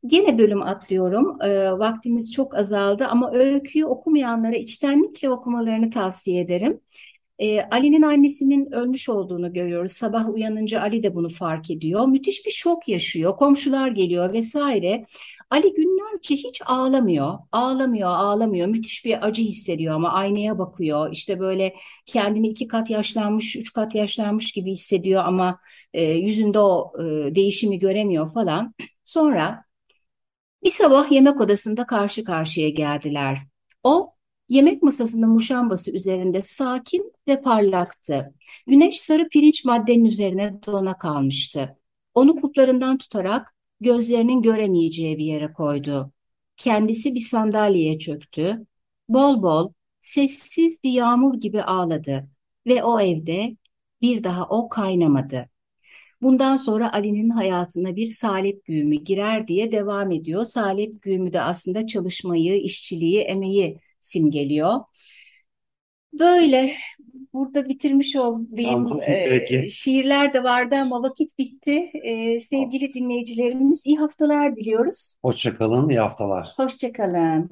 Gene 0.08 0.38
bölüm 0.38 0.62
atlıyorum. 0.62 1.42
E, 1.42 1.72
vaktimiz 1.72 2.32
çok 2.34 2.56
azaldı 2.56 3.08
ama 3.08 3.32
öyküyü 3.34 3.86
okumayanlara 3.86 4.56
içtenlikle 4.56 5.30
okumalarını 5.30 5.90
tavsiye 5.90 6.42
ederim. 6.42 6.82
E, 7.40 7.62
Ali'nin 7.62 8.02
annesinin 8.02 8.72
ölmüş 8.72 9.10
olduğunu 9.10 9.54
görüyoruz. 9.54 9.92
Sabah 9.92 10.30
uyanınca 10.30 10.82
Ali 10.82 11.04
de 11.04 11.16
bunu 11.16 11.30
fark 11.30 11.72
ediyor. 11.72 12.08
Müthiş 12.08 12.46
bir 12.46 12.52
şok 12.52 12.88
yaşıyor. 12.90 13.36
Komşular 13.38 13.92
geliyor 13.92 14.34
vesaire. 14.34 15.06
Ali 15.50 15.74
günlerce 15.74 16.36
hiç 16.36 16.62
ağlamıyor. 16.66 17.40
Ağlamıyor, 17.52 18.10
ağlamıyor. 18.10 18.68
Müthiş 18.68 19.06
bir 19.06 19.28
acı 19.28 19.42
hissediyor 19.42 19.96
ama 19.96 20.14
aynaya 20.14 20.60
bakıyor. 20.60 21.12
İşte 21.12 21.40
böyle 21.40 21.76
kendini 22.06 22.48
iki 22.48 22.68
kat 22.68 22.90
yaşlanmış, 22.90 23.56
üç 23.56 23.74
kat 23.74 23.96
yaşlanmış 23.96 24.52
gibi 24.52 24.72
hissediyor 24.72 25.24
ama 25.26 25.60
e, 25.94 26.04
yüzünde 26.04 26.60
o 26.60 26.94
e, 27.00 27.36
değişimi 27.36 27.80
göremiyor 27.80 28.34
falan. 28.34 28.74
Sonra 29.04 29.71
bir 30.64 30.70
sabah 30.70 31.12
yemek 31.12 31.42
odasında 31.42 31.86
karşı 31.86 32.24
karşıya 32.24 32.70
geldiler. 32.70 33.40
O 33.84 34.14
yemek 34.50 34.84
masasının 34.84 35.30
muşambası 35.30 35.92
üzerinde 35.92 36.42
sakin 36.42 37.14
ve 37.28 37.42
parlaktı. 37.42 38.34
Güneş 38.68 39.02
sarı 39.02 39.30
pirinç 39.30 39.66
maddenin 39.66 40.06
üzerine 40.06 40.60
dona 40.66 40.98
kalmıştı. 40.98 41.78
Onu 42.14 42.42
kuplarından 42.42 42.98
tutarak 42.98 43.56
gözlerinin 43.82 44.42
göremeyeceği 44.42 45.18
bir 45.18 45.26
yere 45.26 45.54
koydu. 45.54 46.12
Kendisi 46.58 47.16
bir 47.16 47.22
sandalyeye 47.22 48.00
çöktü. 48.00 48.66
Bol 49.10 49.44
bol, 49.44 49.74
sessiz 50.02 50.84
bir 50.84 50.92
yağmur 50.92 51.34
gibi 51.34 51.64
ağladı 51.64 52.30
ve 52.68 52.84
o 52.84 53.00
evde 53.00 53.58
bir 54.02 54.24
daha 54.24 54.48
o 54.50 54.70
kaynamadı. 54.70 55.50
Bundan 56.22 56.58
sonra 56.58 56.94
Ali'nin 56.94 57.30
hayatına 57.30 57.96
bir 57.96 58.12
salep 58.12 58.66
güğümü 58.66 58.96
girer 58.96 59.48
diye 59.48 59.72
devam 59.72 60.12
ediyor. 60.12 60.46
Salep 60.46 61.02
güğümü 61.02 61.34
de 61.34 61.42
aslında 61.42 61.88
çalışmayı, 61.88 62.62
işçiliği, 62.62 63.20
emeği 63.20 63.78
simgeliyor. 64.00 64.80
Böyle 66.20 66.74
burada 67.34 67.70
bitirmiş 67.70 68.16
olayım. 68.16 68.48
Tamam, 68.64 69.00
peki. 69.06 69.68
şiirler 69.72 70.34
de 70.34 70.44
vardı 70.44 70.76
ama 70.76 71.04
vakit 71.04 71.38
bitti. 71.38 71.92
Ee, 72.04 72.40
sevgili 72.40 72.94
dinleyicilerimiz 72.94 73.86
iyi 73.86 73.98
haftalar 73.98 74.56
diliyoruz. 74.56 75.16
Hoşça 75.22 75.58
kalın, 75.58 75.90
iyi 75.90 76.00
haftalar. 76.00 76.48
Hoşça 76.58 76.92
kalın. 76.92 77.50